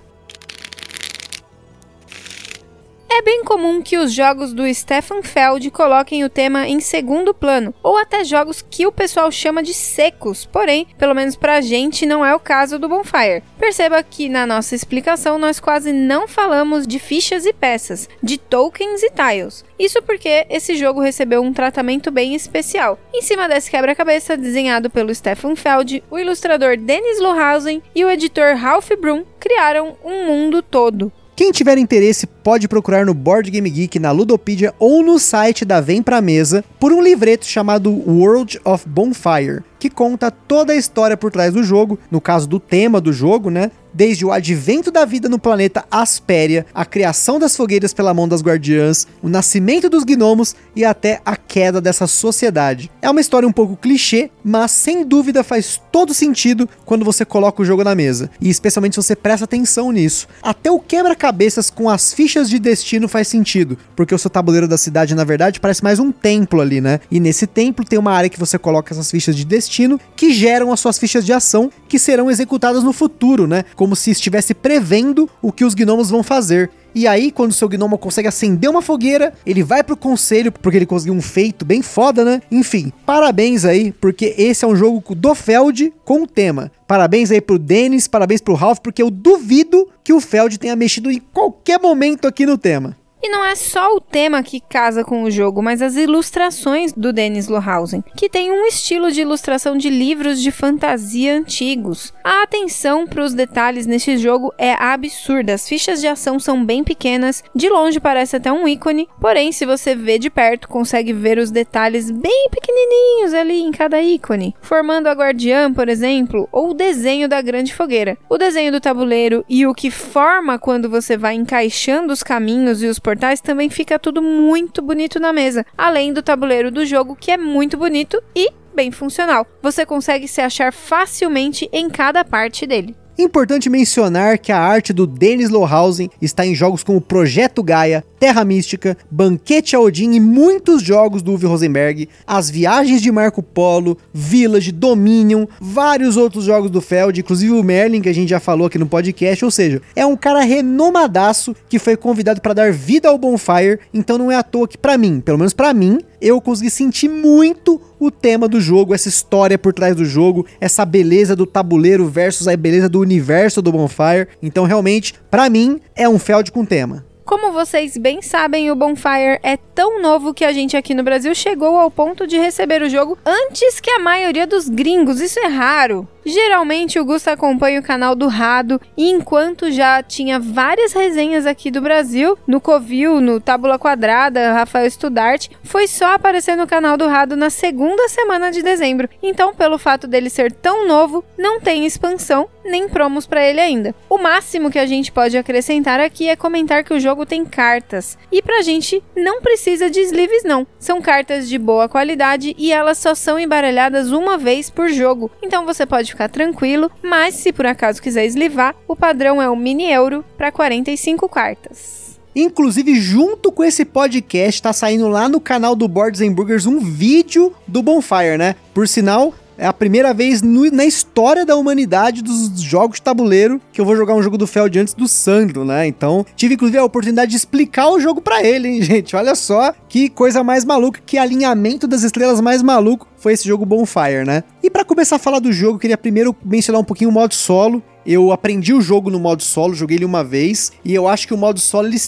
É 3.17 3.23
bem 3.23 3.45
comum 3.45 3.81
que 3.81 3.97
os 3.97 4.13
jogos 4.13 4.53
do 4.53 4.75
Stefan 4.75 5.23
Feld 5.23 5.71
coloquem 5.71 6.25
o 6.25 6.29
tema 6.29 6.67
em 6.67 6.81
segundo 6.81 7.33
plano, 7.33 7.73
ou 7.81 7.97
até 7.97 8.25
jogos 8.25 8.61
que 8.61 8.89
o 8.89 8.91
pessoal 8.91 9.31
chama 9.31 9.63
de 9.63 9.73
secos, 9.73 10.45
porém, 10.45 10.89
pelo 10.99 11.15
menos 11.15 11.37
pra 11.37 11.61
gente, 11.61 12.07
não 12.07 12.27
é 12.27 12.35
o 12.35 12.41
caso 12.41 12.77
do 12.77 12.89
Bonfire. 12.89 13.45
Perceba 13.57 14.03
que 14.03 14.29
na 14.29 14.45
nossa 14.45 14.75
explicação 14.75 15.39
nós 15.39 15.61
quase 15.61 15.93
não 15.93 16.27
falamos 16.27 16.89
de 16.89 16.99
fichas 16.99 17.47
e 17.47 17.53
peças, 17.53 18.09
de 18.21 18.37
tokens 18.37 19.01
e 19.05 19.11
tiles. 19.11 19.65
Isso 19.79 20.03
porque 20.03 20.45
esse 20.51 20.75
jogo 20.75 21.01
recebeu 21.01 21.41
um 21.41 21.53
tratamento 21.53 22.11
bem 22.11 22.35
especial. 22.35 22.99
Em 23.15 23.23
cima 23.23 23.49
desse 23.49 23.71
quebra-cabeça, 23.71 24.37
desenhado 24.37 24.91
pelo 24.91 25.15
Stefan 25.15 25.55
Feld, 25.55 26.03
o 26.11 26.19
ilustrador 26.19 26.77
Dennis 26.77 27.21
Lohausen 27.21 27.81
e 27.95 28.05
o 28.05 28.11
editor 28.11 28.57
Ralph 28.57 28.91
Brum 29.01 29.25
criaram 29.39 29.97
um 30.05 30.27
mundo 30.27 30.61
todo. 30.61 31.13
Quem 31.37 31.51
tiver 31.51 31.79
interesse 31.79 32.29
pode 32.29 32.69
procurar 32.69 33.05
no 33.05 33.13
Board 33.13 33.51
Game 33.51 33.69
Geek, 33.69 33.99
na 33.99 34.13
Ludopedia 34.13 34.73
ou 34.79 35.03
no 35.03 35.19
site 35.19 35.65
da 35.65 35.81
Vem 35.81 36.01
Pra 36.01 36.21
Mesa 36.21 36.65
por 36.79 36.93
um 36.93 37.03
livreto 37.03 37.45
chamado 37.45 37.91
World 37.91 38.61
of 38.65 38.89
Bonfire, 38.89 39.65
que 39.85 39.91
conta 39.91 40.31
toda 40.31 40.73
a 40.73 40.77
história 40.77 41.15
por 41.15 41.31
trás 41.31 41.53
do 41.53 41.63
jogo, 41.63 41.99
no 42.11 42.19
caso 42.19 42.49
do 42.49 42.59
tema 42.59 43.03
do 43.03 43.13
jogo, 43.13 43.51
né? 43.51 43.71
Desde 43.93 44.25
o 44.25 44.33
advento 44.33 44.91
da 44.91 45.05
vida 45.05 45.29
no 45.29 45.39
planeta 45.39 45.85
Aspéria, 45.89 46.67
a 46.75 46.85
criação 46.85 47.39
das 47.39 47.55
fogueiras 47.55 47.93
pela 47.95 48.13
mão 48.13 48.27
das 48.27 48.43
guardiãs, 48.43 49.07
o 49.23 49.29
nascimento 49.29 49.89
dos 49.89 50.03
gnomos 50.03 50.57
e 50.75 50.85
até 50.85 51.21
a 51.25 51.37
queda 51.37 51.81
dessa 51.81 52.09
sociedade. 52.09 52.91
É 53.01 53.09
uma 53.09 53.21
história 53.21 53.47
um 53.47 53.53
pouco 53.53 53.77
clichê, 53.77 54.31
mas 54.43 54.73
sem 54.73 55.05
dúvida 55.05 55.45
faz 55.45 55.81
todo 55.93 56.13
sentido 56.13 56.69
quando 56.85 57.05
você 57.05 57.25
coloca 57.25 57.63
o 57.63 57.65
jogo 57.65 57.85
na 57.85 57.95
mesa, 57.95 58.31
e 58.41 58.51
especialmente 58.51 58.95
se 58.95 59.03
você 59.03 59.15
presta 59.15 59.45
atenção 59.45 59.93
nisso. 59.93 60.27
Até 60.43 60.73
o 60.73 60.81
quebra-cabeças 60.81 61.71
com 61.71 61.89
as 61.89 62.13
fichas 62.13 62.51
de 62.51 62.59
destino 62.59 63.07
faz 63.07 63.29
sentido, 63.29 63.79
porque 63.95 64.15
o 64.15 64.19
seu 64.19 64.31
tabuleiro 64.31 64.67
da 64.67 64.79
cidade, 64.79 65.15
na 65.15 65.23
verdade, 65.23 65.61
parece 65.61 65.85
mais 65.85 66.01
um 66.01 66.11
templo 66.11 66.61
ali, 66.61 66.81
né? 66.81 66.99
E 67.13 67.21
nesse 67.21 67.47
templo 67.47 67.85
tem 67.85 67.99
uma 67.99 68.13
área 68.13 68.31
que 68.31 68.41
você 68.41 68.59
coloca 68.59 68.93
essas 68.93 69.09
fichas 69.09 69.37
de 69.37 69.45
destino 69.45 69.74
que 70.17 70.33
geram 70.33 70.73
as 70.73 70.81
suas 70.81 70.99
fichas 70.99 71.25
de 71.25 71.33
ação 71.33 71.71
que 71.89 71.99
serão 71.99 72.31
executadas 72.31 72.83
no 72.83 72.93
futuro, 72.93 73.47
né? 73.47 73.65
como 73.75 73.97
se 73.97 74.11
estivesse 74.11 74.55
prevendo 74.55 75.29
o 75.43 75.53
que 75.53 75.65
os 75.65 75.75
gnomos 75.75 76.11
vão 76.11 76.23
fazer. 76.23 76.71
E 76.95 77.09
aí, 77.09 77.33
quando 77.33 77.53
seu 77.53 77.69
gnomo 77.69 77.99
consegue 77.99 78.29
acender 78.29 78.71
uma 78.71 78.81
fogueira, 78.81 79.35
ele 79.45 79.65
vai 79.65 79.83
pro 79.83 79.97
conselho, 79.97 80.53
porque 80.53 80.79
ele 80.79 80.87
conseguiu 80.87 81.15
um 81.15 81.21
feito 81.21 81.65
bem 81.65 81.83
foda, 81.83 82.25
né? 82.25 82.41
Enfim, 82.53 82.93
parabéns 83.05 83.65
aí, 83.65 83.91
porque 83.91 84.33
esse 84.39 84.65
é 84.65 84.69
um 84.69 84.77
jogo 84.77 85.03
do 85.13 85.35
Feld 85.35 85.93
com 86.05 86.25
tema. 86.25 86.71
Parabéns 86.87 87.33
aí 87.33 87.41
pro 87.41 87.59
Dennis, 87.59 88.07
parabéns 88.07 88.41
pro 88.41 88.55
Ralph, 88.55 88.79
porque 88.79 89.03
eu 89.03 89.11
duvido 89.11 89.89
que 90.05 90.13
o 90.13 90.21
Feld 90.21 90.57
tenha 90.57 90.77
mexido 90.77 91.11
em 91.11 91.21
qualquer 91.33 91.81
momento 91.81 92.29
aqui 92.29 92.47
no 92.47 92.57
tema. 92.57 92.97
E 93.25 93.29
não 93.31 93.43
é 93.43 93.55
só 93.55 93.97
o 93.97 94.03
tema 94.03 94.43
que 94.43 94.61
casa 94.61 95.03
com 95.03 95.23
o 95.23 95.31
jogo, 95.31 95.63
mas 95.63 95.81
as 95.81 95.97
ilustrações 95.97 96.93
do 96.93 97.11
Dennis 97.11 97.49
Lohausen, 97.49 98.05
que 98.15 98.29
tem 98.29 98.53
um 98.53 98.67
estilo 98.67 99.11
de 99.11 99.23
ilustração 99.23 99.79
de 99.79 99.89
livros 99.89 100.43
de 100.43 100.51
fantasia 100.51 101.35
antigos. 101.35 102.13
A 102.23 102.43
atenção 102.43 103.07
para 103.07 103.25
os 103.25 103.33
detalhes 103.33 103.87
neste 103.87 104.19
jogo 104.19 104.53
é 104.59 104.75
absurda. 104.75 105.55
As 105.55 105.67
fichas 105.67 106.03
de 106.03 106.07
ação 106.07 106.39
são 106.39 106.63
bem 106.63 106.85
pequenas, 106.85 107.43
de 107.55 107.67
longe 107.71 107.99
parece 107.99 108.37
até 108.37 108.53
um 108.53 108.69
ícone, 108.69 109.09
porém, 109.19 109.53
se 109.53 109.65
você 109.65 109.95
vê 109.95 110.19
de 110.19 110.29
perto, 110.29 110.69
consegue 110.69 111.15
ver 111.15 111.39
os 111.39 111.51
detalhes 111.51 112.11
bem 112.11 112.51
pequenininhos 112.75 113.35
ali 113.35 113.61
em 113.61 113.71
cada 113.71 114.03
ícone, 114.03 114.55
formando 114.61 115.07
a 115.07 115.13
guardiã, 115.13 115.73
por 115.73 115.89
exemplo, 115.89 116.49
ou 116.51 116.71
o 116.71 116.75
desenho 116.75 117.29
da 117.29 117.41
grande 117.41 117.73
fogueira. 117.73 118.19
O 118.29 118.37
desenho 118.37 118.73
do 118.73 118.81
tabuleiro 118.81 119.45
e 119.49 119.65
o 119.67 119.75
que 119.75 119.91
forma 119.91 120.59
quando 120.59 120.91
você 120.91 121.17
vai 121.17 121.35
encaixando 121.35 122.13
os 122.13 122.23
caminhos 122.23 122.83
e 122.83 122.87
os 122.87 122.99
portais 122.99 123.41
também 123.41 123.71
fica 123.71 123.99
tudo 123.99 124.21
muito 124.21 124.83
bonito 124.83 125.21
na 125.21 125.33
mesa, 125.33 125.65
além 125.79 126.13
do 126.13 126.23
tabuleiro 126.23 126.71
do 126.71 126.85
jogo 126.85 127.17
que 127.17 127.31
é 127.31 127.37
muito 127.37 127.77
bonito 127.77 128.21
e 128.35 128.51
bem 128.75 128.91
funcional. 128.91 129.47
Você 129.63 129.87
consegue 129.87 130.27
se 130.27 130.41
achar 130.41 130.73
facilmente 130.73 131.69
em 131.73 131.89
cada 131.89 132.25
parte 132.25 132.67
dele. 132.67 132.97
Importante 133.17 133.71
mencionar 133.71 134.39
que 134.39 134.51
a 134.51 134.59
arte 134.59 134.93
do 134.93 135.07
Dennis 135.07 135.49
Lohausen 135.49 136.11
está 136.21 136.45
em 136.45 136.53
jogos 136.53 136.83
como 136.83 137.01
Projeto 137.01 137.63
Gaia, 137.63 138.05
Terra 138.19 138.45
Mística, 138.45 138.97
Banquete 139.09 139.77
a 139.77 139.81
Odin 139.81 140.15
e 140.15 140.21
muitos 140.21 140.83
jogos 140.83 141.23
do 141.23 141.33
Uwe 141.33 141.47
Rosenberg, 141.47 142.09
As 142.27 142.51
Viagens 142.51 143.01
de 143.01 143.13
Marco 143.13 143.41
Polo, 143.41 143.97
Village, 144.13 144.73
Dominion, 144.73 145.47
vários 145.61 146.17
outros 146.17 146.45
jogos 146.45 146.73
do 146.73 146.81
Feld, 146.81 147.21
inclusive 147.21 147.53
o 147.53 147.63
Merlin 147.63 148.01
que 148.01 148.09
a 148.09 148.15
gente 148.15 148.31
já 148.31 148.41
falou 148.41 148.67
aqui 148.67 148.79
no 148.79 148.87
podcast, 148.87 149.45
ou 149.45 149.51
seja, 149.51 149.81
é 149.95 150.05
um 150.05 150.17
cara 150.17 150.41
renomadaço 150.41 151.55
que 151.69 151.79
foi 151.79 151.97
convidado 151.97 152.41
para 152.41 152.55
dar 152.55 152.73
vida 152.73 153.09
ao 153.09 153.19
Bonfire, 153.19 153.79
então 153.93 154.19
não 154.19 154.33
é 154.33 154.37
à 154.37 154.43
toa 154.43 154.67
que 154.67 154.79
para 154.79 154.99
mim, 154.99 155.21
pelo 155.21 155.39
menos 155.39 155.53
para 155.53 155.73
mim, 155.73 156.01
eu 156.25 156.41
consegui 156.41 156.71
sentir 156.71 157.09
muito 157.09 157.79
o 158.01 158.11
tema 158.11 158.49
do 158.49 158.59
jogo, 158.59 158.95
essa 158.95 159.11
história 159.11 159.59
por 159.59 159.75
trás 159.75 159.95
do 159.95 160.07
jogo, 160.07 160.47
essa 160.59 160.83
beleza 160.87 161.37
do 161.37 161.45
tabuleiro 161.45 162.07
versus 162.07 162.49
a 162.49 162.57
beleza 162.57 162.89
do 162.89 162.99
universo 162.99 163.61
do 163.61 163.71
Bonfire. 163.71 164.29
Então, 164.43 164.65
realmente, 164.65 165.15
para 165.31 165.51
mim, 165.51 165.79
é 165.95 166.09
um 166.09 166.19
Feld 166.19 166.51
com 166.51 166.65
tema. 166.65 167.05
Como 167.27 167.53
vocês 167.53 167.97
bem 167.99 168.23
sabem, 168.23 168.71
o 168.71 168.75
Bonfire 168.75 169.39
é 169.43 169.57
tão 169.75 170.01
novo 170.01 170.33
que 170.33 170.45
a 170.45 170.53
gente 170.53 170.77
aqui 170.77 170.95
no 170.95 171.03
Brasil 171.03 171.35
chegou 171.35 171.79
ao 171.79 171.91
ponto 171.91 172.27
de 172.27 172.39
receber 172.39 172.81
o 172.83 172.89
jogo 172.89 173.19
antes 173.25 173.81
que 173.81 173.91
a 173.91 173.99
maioria 173.99 174.47
dos 174.47 174.69
gringos. 174.69 175.21
Isso 175.21 175.39
é 175.41 175.47
raro. 175.47 176.09
Geralmente 176.25 176.99
o 176.99 177.05
Gusta 177.05 177.33
acompanha 177.33 177.81
o 177.81 177.83
canal 177.83 178.15
do 178.15 178.29
Rado 178.29 178.81
e 178.97 179.11
enquanto 179.11 179.71
já 179.71 180.03
tinha 180.03 180.39
várias 180.39 180.93
resenhas 180.93 181.47
aqui 181.47 181.71
do 181.71 181.81
Brasil, 181.81 182.39
no 182.47 182.61
Covil, 182.61 183.21
no 183.21 183.41
Tábula 183.41 183.79
Quadrada, 183.79 184.53
Rafael 184.53 184.91
Studart, 184.91 185.49
foi 185.63 185.87
só 185.87 186.15
aparecer 186.15 186.57
no 186.57 186.67
canal 186.67 186.97
do 186.97 187.07
Rado 187.07 187.37
na 187.37 187.51
segunda 187.51 188.09
semana 188.09 188.51
de 188.51 188.63
dezembro. 188.63 189.09
Então, 189.23 189.55
pelo 189.55 189.79
fato 189.79 190.07
dele 190.07 190.31
ser 190.31 190.51
tão 190.53 190.89
novo, 190.89 191.25
não 191.37 191.61
tem 191.61 191.85
expansão 191.85 192.49
nem 192.65 192.89
promos 192.89 193.27
para 193.27 193.45
ele 193.45 193.61
ainda. 193.61 193.95
O 194.09 194.19
máximo 194.19 194.71
que 194.71 194.79
a 194.79 194.87
gente 194.87 195.13
pode 195.13 195.37
acrescentar 195.37 196.01
aqui 196.01 196.29
é 196.29 196.37
comentar 196.37 196.83
que 196.83 196.95
o 196.95 197.01
jogo 197.01 197.27
tem 197.27 197.45
cartas. 197.45 198.17
E 198.33 198.41
pra 198.41 198.63
gente 198.63 199.03
não 199.15 199.41
precisa 199.43 199.91
de 199.91 200.01
sleeves 200.01 200.43
não. 200.45 200.67
São 200.79 201.01
cartas 201.01 201.49
de 201.49 201.59
boa 201.59 201.89
qualidade 201.89 202.55
e 202.59 202.73
elas 202.73 202.99
só 202.99 203.15
são 203.15 203.39
embaralhadas 203.39 204.11
uma 204.11 204.39
vez 204.39 204.71
por 204.71 204.89
jogo. 204.89 205.31
Então 205.43 205.67
você 205.67 205.85
pode 205.85 206.14
ficar 206.15 206.29
tranquilo, 206.29 206.91
mas 207.03 207.35
se 207.35 207.53
por 207.53 207.67
acaso 207.67 208.01
quiser 208.01 208.25
eslivar, 208.25 208.75
o 208.89 208.97
padrão 208.97 209.43
é 209.43 209.51
o 209.51 209.57
mini 209.57 209.91
euro 209.91 210.25
para 210.37 210.51
45 210.51 211.29
cartas. 211.29 212.19
Inclusive, 212.35 212.99
junto 213.01 213.53
com 213.53 213.63
esse 213.63 213.85
podcast, 213.85 214.61
tá 214.61 214.73
saindo 214.73 215.07
lá 215.09 215.29
no 215.29 215.41
canal 215.41 215.77
do 215.77 215.87
Boards 215.87 216.21
and 216.21 216.33
Burgers 216.33 216.67
um 216.67 216.81
vídeo 216.81 217.53
do 217.67 217.81
Bonfire, 217.81 218.37
né? 218.37 218.57
Por 218.73 218.89
sinal, 218.89 219.33
é 219.57 219.67
a 219.67 219.73
primeira 219.73 220.13
vez 220.13 220.43
no, 220.43 220.71
na 220.71 220.85
história 220.85 221.45
da 221.45 221.57
humanidade 221.57 222.23
dos 222.23 222.61
jogos 222.61 222.97
de 222.97 223.03
tabuleiro 223.03 223.61
que 223.73 223.81
eu 223.81 223.85
vou 223.85 223.97
jogar 223.97 224.15
um 224.15 224.23
jogo 224.23 224.39
do 224.39 224.47
Feld 224.47 224.79
antes 224.79 224.95
do 224.95 225.07
Sandro, 225.09 225.65
né? 225.65 225.87
Então, 225.87 226.25
tive 226.37 226.55
inclusive 226.55 226.79
a 226.79 226.85
oportunidade 226.85 227.31
de 227.31 227.37
explicar 227.37 227.89
o 227.89 228.01
jogo 228.01 228.21
para 228.21 228.43
ele, 228.43 228.69
hein, 228.69 228.83
gente? 228.83 229.17
Olha 229.17 229.35
só 229.35 229.73
que 229.89 230.09
coisa 230.09 230.43
mais 230.43 230.65
maluca, 230.65 231.01
que 231.05 231.19
alinhamento 231.19 231.87
das 231.87 232.03
estrelas 232.03 232.41
mais 232.41 232.63
maluco 232.63 233.07
foi 233.17 233.33
esse 233.33 233.47
jogo 233.49 233.65
Bonfire, 233.65 234.25
né? 234.27 234.45
E 234.63 234.71
para 234.71 234.85
começar 234.85 235.17
a 235.17 235.19
falar 235.19 235.39
do 235.39 235.53
jogo, 235.53 235.79
queria 235.79 235.97
primeiro 235.97 236.35
mencionar 236.45 236.81
um 236.81 236.85
pouquinho 236.85 237.11
o 237.11 237.13
modo 237.13 237.35
solo, 237.35 237.83
Eu 238.07 238.33
aprendi 238.33 238.75
o 238.75 238.83
jogo 238.83 239.09
no 239.09 239.19
modo 239.19 239.43
solo, 239.43 239.75
joguei 239.75 239.97
ele 239.97 240.05
uma 240.05 240.23
vez, 240.23 240.73
e 240.85 240.95
eu 240.95 241.09
acho 241.09 241.27
que 241.27 241.33
o 241.33 241.39
modo 241.39 241.59
solo 241.59 241.89
ele 241.89 241.99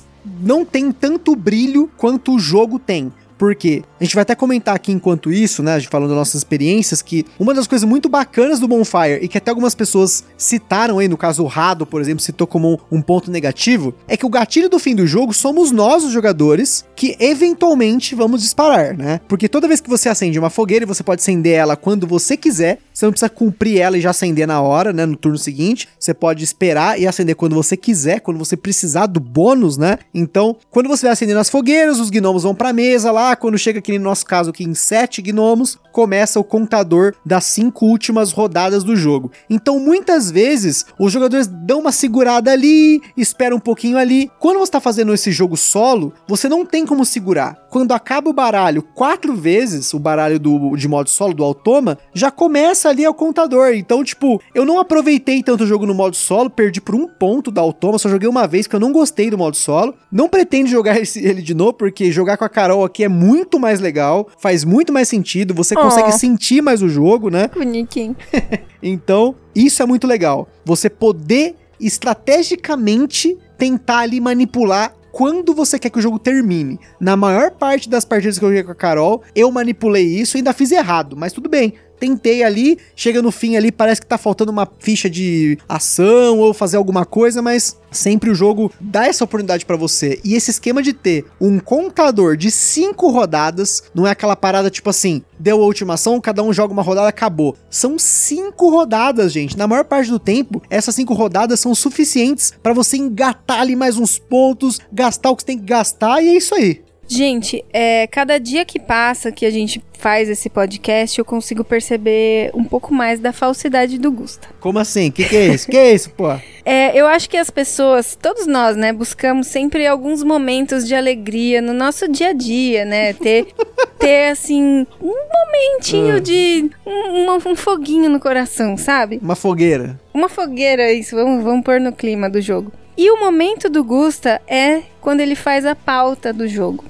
não 0.41 0.65
tem 0.65 0.93
tanto 0.93 1.35
brilho 1.35 1.91
quanto 1.97 2.35
o 2.35 2.39
jogo 2.39 2.79
tem. 2.79 3.13
Porque 3.38 3.83
a 4.01 4.05
gente 4.05 4.14
vai 4.14 4.22
até 4.22 4.35
comentar 4.35 4.75
aqui 4.75 4.92
enquanto 4.92 5.31
isso, 5.31 5.62
né, 5.62 5.75
a 5.75 5.79
gente 5.79 5.90
falando 5.90 6.09
das 6.09 6.18
nossas 6.18 6.37
experiências, 6.37 7.03
que 7.03 7.25
uma 7.38 7.53
das 7.53 7.66
coisas 7.66 7.88
muito 7.88 8.09
bacanas 8.09 8.59
do 8.59 8.68
Bonfire 8.68 9.20
e 9.22 9.29
que 9.29 9.38
até 9.38 9.51
algumas 9.51 9.75
pessoas 9.75 10.25
citaram 10.37 10.99
aí, 10.99 11.09
no 11.09 11.16
caso 11.16 11.42
o 11.42 11.46
Rado, 11.46 11.87
por 11.87 12.01
exemplo, 12.01 12.22
citou 12.22 12.46
como 12.46 12.75
um, 12.90 12.99
um 12.99 13.03
ponto 13.03 13.31
negativo, 13.31 13.94
é 14.09 14.16
que 14.16 14.27
o 14.27 14.31
gatilho 14.31 14.68
do 14.68 14.79
fim 14.79 14.94
do 14.94 15.07
jogo 15.07 15.33
somos 15.33 15.70
nós, 15.70 16.05
os 16.05 16.12
jogadores, 16.12 16.85
que 16.94 17.16
eventualmente 17.20 18.14
vamos 18.14 18.42
disparar, 18.42 18.96
né? 18.96 19.20
Porque 19.29 19.49
toda 19.49 19.68
vez 19.68 19.81
que 19.81 19.90
você 19.90 20.09
acende 20.09 20.38
uma 20.38 20.51
fogueira 20.51 20.87
você 20.87 21.03
pode 21.03 21.20
acender 21.20 21.55
ela 21.55 21.77
quando 21.77 22.07
você 22.07 22.37
quiser, 22.37 22.79
você 22.92 23.05
não 23.05 23.12
precisa 23.12 23.29
cumprir 23.29 23.79
ela 23.79 23.99
e 23.99 24.01
já 24.01 24.11
acender 24.11 24.46
na 24.46 24.61
hora, 24.61 24.92
né, 24.92 25.05
no 25.05 25.16
turno 25.16 25.37
seguinte. 25.37 25.88
Você 25.99 26.14
pode 26.14 26.42
esperar 26.42 26.99
e 26.99 27.07
acender 27.07 27.35
quando 27.35 27.55
você 27.55 27.77
quiser, 27.77 28.20
quando 28.20 28.38
você 28.38 28.57
precisar 28.57 29.07
do 29.07 29.20
bônus, 29.20 29.77
né? 29.77 29.99
Então, 30.14 30.57
quando 30.70 30.88
você 30.88 31.07
vai 31.07 31.12
acendendo 31.12 31.40
as 31.40 31.51
fogueiras, 31.51 31.99
os 31.99 32.09
gnomos 32.09 32.44
vão 32.44 32.55
pra 32.55 32.72
mesa 32.72 33.11
lá, 33.11 33.26
quando 33.35 33.59
chega 33.59 33.79
aqui 33.79 33.99
no 33.99 34.05
nosso 34.05 34.25
caso 34.25 34.51
aqui 34.51 34.62
em 34.62 34.75
sete 34.75 35.23
gnomos, 35.23 35.79
começa 35.91 36.39
o 36.39 36.45
contador 36.45 37.15
das 37.25 37.45
cinco 37.45 37.87
últimas 37.87 38.31
rodadas 38.31 38.85
do 38.85 38.95
jogo. 38.95 39.33
Então, 39.49 39.81
muitas 39.81 40.31
vezes, 40.31 40.85
os 40.99 41.11
jogadores 41.11 41.47
dão 41.47 41.81
uma 41.81 41.91
segurada 41.91 42.53
ali, 42.53 43.01
esperam 43.17 43.57
um 43.57 43.61
pouquinho 43.61 43.97
ali. 43.97 44.31
Quando 44.39 44.59
você 44.59 44.65
está 44.65 44.81
fazendo 44.81 45.15
esse 45.15 45.33
jogo 45.33 45.57
solo, 45.57 46.12
você 46.29 46.49
não 46.49 46.67
tem 46.67 46.85
como 46.85 47.05
segurar. 47.05 47.57
Quando 47.77 47.93
acaba 47.93 48.31
o 48.31 48.33
baralho 48.33 48.81
quatro 48.81 49.37
vezes, 49.37 49.93
o 49.93 49.99
baralho 49.99 50.41
do, 50.41 50.75
de 50.79 50.89
modo 50.89 51.11
solo, 51.11 51.35
do 51.35 51.45
Automa, 51.45 51.99
já 52.15 52.31
começa 52.31 52.89
ali 52.89 53.07
o 53.07 53.12
contador. 53.12 53.75
Então, 53.75 54.03
tipo, 54.03 54.41
eu 54.55 54.65
não 54.65 54.81
aproveitei 54.81 55.43
tanto 55.43 55.65
o 55.65 55.67
jogo 55.67 55.85
no 55.85 55.93
modo 55.93 56.17
solo, 56.17 56.49
perdi 56.49 56.81
por 56.81 56.95
um 56.95 57.07
ponto 57.07 57.51
da 57.51 57.61
Automa, 57.61 57.99
só 57.99 58.09
joguei 58.09 58.27
uma 58.27 58.47
vez, 58.47 58.67
porque 58.67 58.77
eu 58.77 58.81
não 58.81 58.93
gostei 58.93 59.29
do 59.29 59.37
modo 59.37 59.59
solo. 59.59 59.95
Não 60.11 60.27
pretendo 60.27 60.71
jogar 60.71 60.97
esse, 61.03 61.23
ele 61.23 61.43
de 61.43 61.53
novo, 61.53 61.75
porque 61.75 62.11
jogar 62.11 62.39
com 62.39 62.47
a 62.47 62.49
Carol 62.49 62.83
aqui 62.83 63.05
é 63.05 63.11
muito 63.11 63.61
mais 63.61 63.79
legal, 63.79 64.27
faz 64.39 64.65
muito 64.65 64.91
mais 64.91 65.07
sentido, 65.07 65.53
você 65.53 65.75
oh. 65.77 65.83
consegue 65.83 66.12
sentir 66.12 66.62
mais 66.62 66.81
o 66.81 66.89
jogo, 66.89 67.29
né? 67.29 67.51
Bonitinho. 67.55 68.17
então, 68.83 69.35
isso 69.55 69.83
é 69.83 69.85
muito 69.85 70.07
legal. 70.07 70.49
Você 70.65 70.89
poder 70.89 71.55
estrategicamente 71.79 73.37
tentar 73.59 73.99
ali 73.99 74.19
manipular 74.19 74.95
quando 75.17 75.55
você 75.55 75.79
quer 75.79 75.89
que 75.89 75.99
o 75.99 76.03
jogo 76.03 76.19
termine. 76.19 76.79
Na 77.01 77.17
maior 77.17 77.51
parte 77.51 77.89
das 77.89 78.05
partidas 78.05 78.39
que 78.39 78.45
eu 78.45 78.51
joguei 78.51 78.63
com 78.63 78.73
a 78.73 78.75
Carol, 78.75 79.23
eu 79.35 79.51
manipulei 79.51 80.05
isso 80.05 80.37
e 80.37 80.41
ainda 80.41 80.53
fiz 80.53 80.71
errado, 80.71 81.17
mas 81.17 81.33
tudo 81.33 81.49
bem 81.49 81.73
tentei 81.99 82.43
ali, 82.43 82.79
chega 82.95 83.23
no 83.23 83.31
fim 83.31 83.57
ali, 83.57 83.73
parece 83.73 84.01
que 84.01 84.07
tá 84.07 84.19
faltando 84.19 84.53
uma 84.53 84.69
ficha 84.79 85.09
de 85.09 85.59
ação 85.69 86.39
ou 86.39 86.55
fazer 86.55 86.77
alguma 86.77 87.05
coisa, 87.05 87.43
mas 87.43 87.77
sempre 87.91 88.31
o 88.31 88.35
jogo 88.35 88.71
dá 88.81 89.07
essa 89.07 89.25
oportunidade 89.25 89.65
para 89.65 89.77
você. 89.77 90.21
E 90.25 90.35
esse 90.35 90.51
esquema 90.51 90.83
de 90.83 90.93
ter 90.93 91.25
um 91.41 91.59
contador 91.59 92.37
de 92.37 92.51
cinco 92.51 93.11
rodadas, 93.11 93.85
não 93.95 94.07
é 94.07 94.11
aquela 94.11 94.37
parada 94.37 94.71
tipo 94.71 94.91
assim, 94.91 95.23
deu 95.39 95.63
a 95.63 95.65
última 95.65 95.95
ação, 95.95 96.21
cada 96.21 96.43
um 96.43 96.53
joga 96.53 96.73
uma 96.73 96.83
rodada, 96.83 97.09
acabou. 97.09 97.57
São 97.71 97.99
cinco 97.99 98.71
rodadas, 98.71 99.33
gente. 99.33 99.57
Na 99.57 99.67
maior 99.67 99.85
parte 99.85 100.11
do 100.11 100.19
tempo, 100.19 100.63
essas 100.71 100.95
cinco 100.95 101.15
rodadas 101.15 101.61
são 101.61 101.75
suficientes 101.75 102.53
para 102.63 102.73
você 102.73 102.97
engatar 102.97 103.61
ali 103.61 103.75
mais 103.75 103.97
uns 103.97 104.19
pontos, 104.19 104.81
gastar 104.93 105.31
o 105.31 105.37
que 105.37 105.43
você 105.43 105.47
tem 105.47 105.59
que 105.59 105.65
gastar 105.65 106.23
e 106.23 106.29
é 106.29 106.37
isso 106.37 106.55
aí. 106.55 106.86
Gente, 107.09 107.64
é, 107.73 108.07
cada 108.07 108.38
dia 108.38 108.64
que 108.64 108.81
passa 108.81 109.31
que 109.31 109.47
a 109.47 109.51
gente 109.51 109.83
faz 109.99 110.29
esse 110.29 110.51
podcast, 110.51 111.19
eu 111.19 111.25
consigo 111.25 111.64
perceber 111.64 112.51
um 112.55 112.64
pouco 112.64 112.92
mais 112.92 113.21
da 113.21 113.33
falsidade 113.33 113.99
do 113.99 114.11
Gusta. 114.11 114.49
Como 114.61 114.79
assim? 114.79 115.11
Que 115.11 115.25
que 115.25 115.37
é 115.37 115.47
isso? 115.47 115.69
que 115.69 115.77
é 115.77 115.92
isso, 115.92 116.11
pô? 116.11 116.33
É, 116.64 116.99
eu 116.99 117.07
acho 117.07 117.31
que 117.31 117.37
as 117.37 117.49
pessoas, 117.49 118.19
todos 118.21 118.47
nós, 118.47 118.77
né, 118.77 118.92
buscamos 118.92 119.47
sempre 119.47 119.87
alguns 119.87 120.23
momentos 120.23 120.87
de 120.87 120.95
alegria 120.95 121.62
no 121.62 121.73
nosso 121.73 122.09
dia 122.09 122.31
a 122.31 122.33
dia, 122.33 122.85
né? 122.85 123.12
Ter, 123.12 123.47
ter 123.99 124.31
assim, 124.31 124.87
um 125.01 125.14
momentinho 125.33 126.16
uh. 126.16 126.21
de. 126.21 126.71
Um, 126.85 127.51
um, 127.51 127.57
foguinho 127.57 128.11
no 128.11 128.19
coração, 128.19 128.77
sabe? 128.77 129.19
Uma 129.23 129.37
fogueira. 129.37 129.99
Uma 130.12 130.29
fogueira, 130.29 130.92
isso. 130.92 131.14
Vamos, 131.14 131.45
vamos 131.45 131.64
pôr 131.64 131.81
no 131.81 131.92
clima 131.92 132.29
do 132.29 132.40
jogo. 132.40 132.73
E 132.99 133.11
o 133.11 133.21
momento 133.21 133.69
do 133.69 133.85
Gusta 133.85 134.40
é 134.47 134.83
quando 135.01 135.21
ele 135.21 135.35
faz 135.35 135.66
a 135.66 135.75
pauta 135.75 136.33
do 136.33 136.49
jogo. 136.49 136.85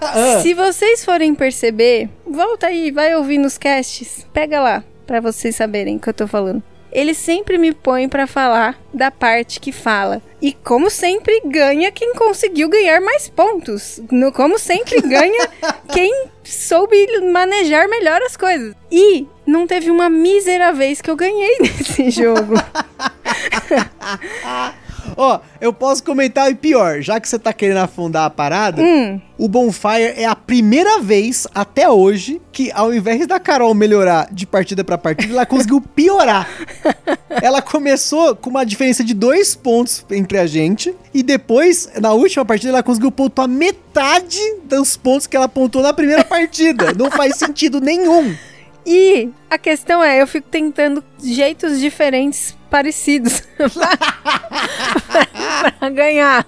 Ah. 0.00 0.40
Se 0.40 0.54
vocês 0.54 1.04
forem 1.04 1.34
perceber, 1.34 2.08
volta 2.26 2.68
aí, 2.68 2.90
vai 2.90 3.14
ouvir 3.14 3.38
nos 3.38 3.58
casts, 3.58 4.26
pega 4.32 4.60
lá, 4.60 4.82
para 5.06 5.20
vocês 5.20 5.54
saberem 5.54 5.96
o 5.96 6.00
que 6.00 6.08
eu 6.08 6.14
tô 6.14 6.26
falando. 6.26 6.62
Ele 6.90 7.12
sempre 7.12 7.58
me 7.58 7.72
põe 7.72 8.08
para 8.08 8.26
falar 8.26 8.78
da 8.94 9.10
parte 9.10 9.60
que 9.60 9.70
fala. 9.70 10.22
E 10.40 10.52
como 10.52 10.88
sempre 10.88 11.42
ganha 11.44 11.92
quem 11.92 12.14
conseguiu 12.14 12.68
ganhar 12.68 13.00
mais 13.00 13.28
pontos. 13.28 14.00
No, 14.10 14.32
como 14.32 14.58
sempre 14.58 15.00
ganha 15.02 15.48
quem 15.92 16.28
soube 16.42 16.96
manejar 17.30 17.88
melhor 17.88 18.22
as 18.22 18.36
coisas. 18.36 18.74
E 18.90 19.26
não 19.46 19.66
teve 19.66 19.90
uma 19.90 20.08
mísera 20.08 20.72
vez 20.72 21.02
que 21.02 21.10
eu 21.10 21.16
ganhei 21.16 21.56
nesse 21.60 22.10
jogo. 22.10 22.54
Ó, 25.20 25.40
eu 25.60 25.72
posso 25.72 26.04
comentar 26.04 26.48
e 26.48 26.54
pior, 26.54 27.02
já 27.02 27.18
que 27.18 27.28
você 27.28 27.40
tá 27.40 27.52
querendo 27.52 27.78
afundar 27.78 28.26
a 28.26 28.30
parada, 28.30 28.80
hum. 28.80 29.20
o 29.36 29.48
Bonfire 29.48 30.14
é 30.16 30.24
a 30.24 30.36
primeira 30.36 31.00
vez 31.00 31.44
até 31.52 31.90
hoje 31.90 32.40
que, 32.52 32.70
ao 32.72 32.94
invés 32.94 33.26
da 33.26 33.40
Carol 33.40 33.74
melhorar 33.74 34.28
de 34.30 34.46
partida 34.46 34.84
para 34.84 34.96
partida, 34.96 35.32
ela 35.32 35.44
conseguiu 35.44 35.80
piorar. 35.80 36.48
ela 37.42 37.60
começou 37.60 38.36
com 38.36 38.48
uma 38.48 38.64
diferença 38.64 39.02
de 39.02 39.12
dois 39.12 39.56
pontos 39.56 40.06
entre 40.08 40.38
a 40.38 40.46
gente, 40.46 40.94
e 41.12 41.20
depois, 41.24 41.90
na 42.00 42.12
última 42.12 42.44
partida, 42.44 42.72
ela 42.72 42.82
conseguiu 42.84 43.10
pontuar 43.10 43.48
metade 43.48 44.38
dos 44.66 44.96
pontos 44.96 45.26
que 45.26 45.36
ela 45.36 45.48
pontuou 45.48 45.82
na 45.82 45.92
primeira 45.92 46.22
partida. 46.24 46.94
Não 46.94 47.10
faz 47.10 47.34
sentido 47.34 47.80
nenhum. 47.80 48.36
E 48.90 49.28
a 49.50 49.58
questão 49.58 50.02
é, 50.02 50.22
eu 50.22 50.26
fico 50.26 50.48
tentando 50.48 51.04
jeitos 51.22 51.78
diferentes 51.78 52.56
parecidos 52.70 53.42
pra 55.78 55.90
ganhar. 55.90 56.46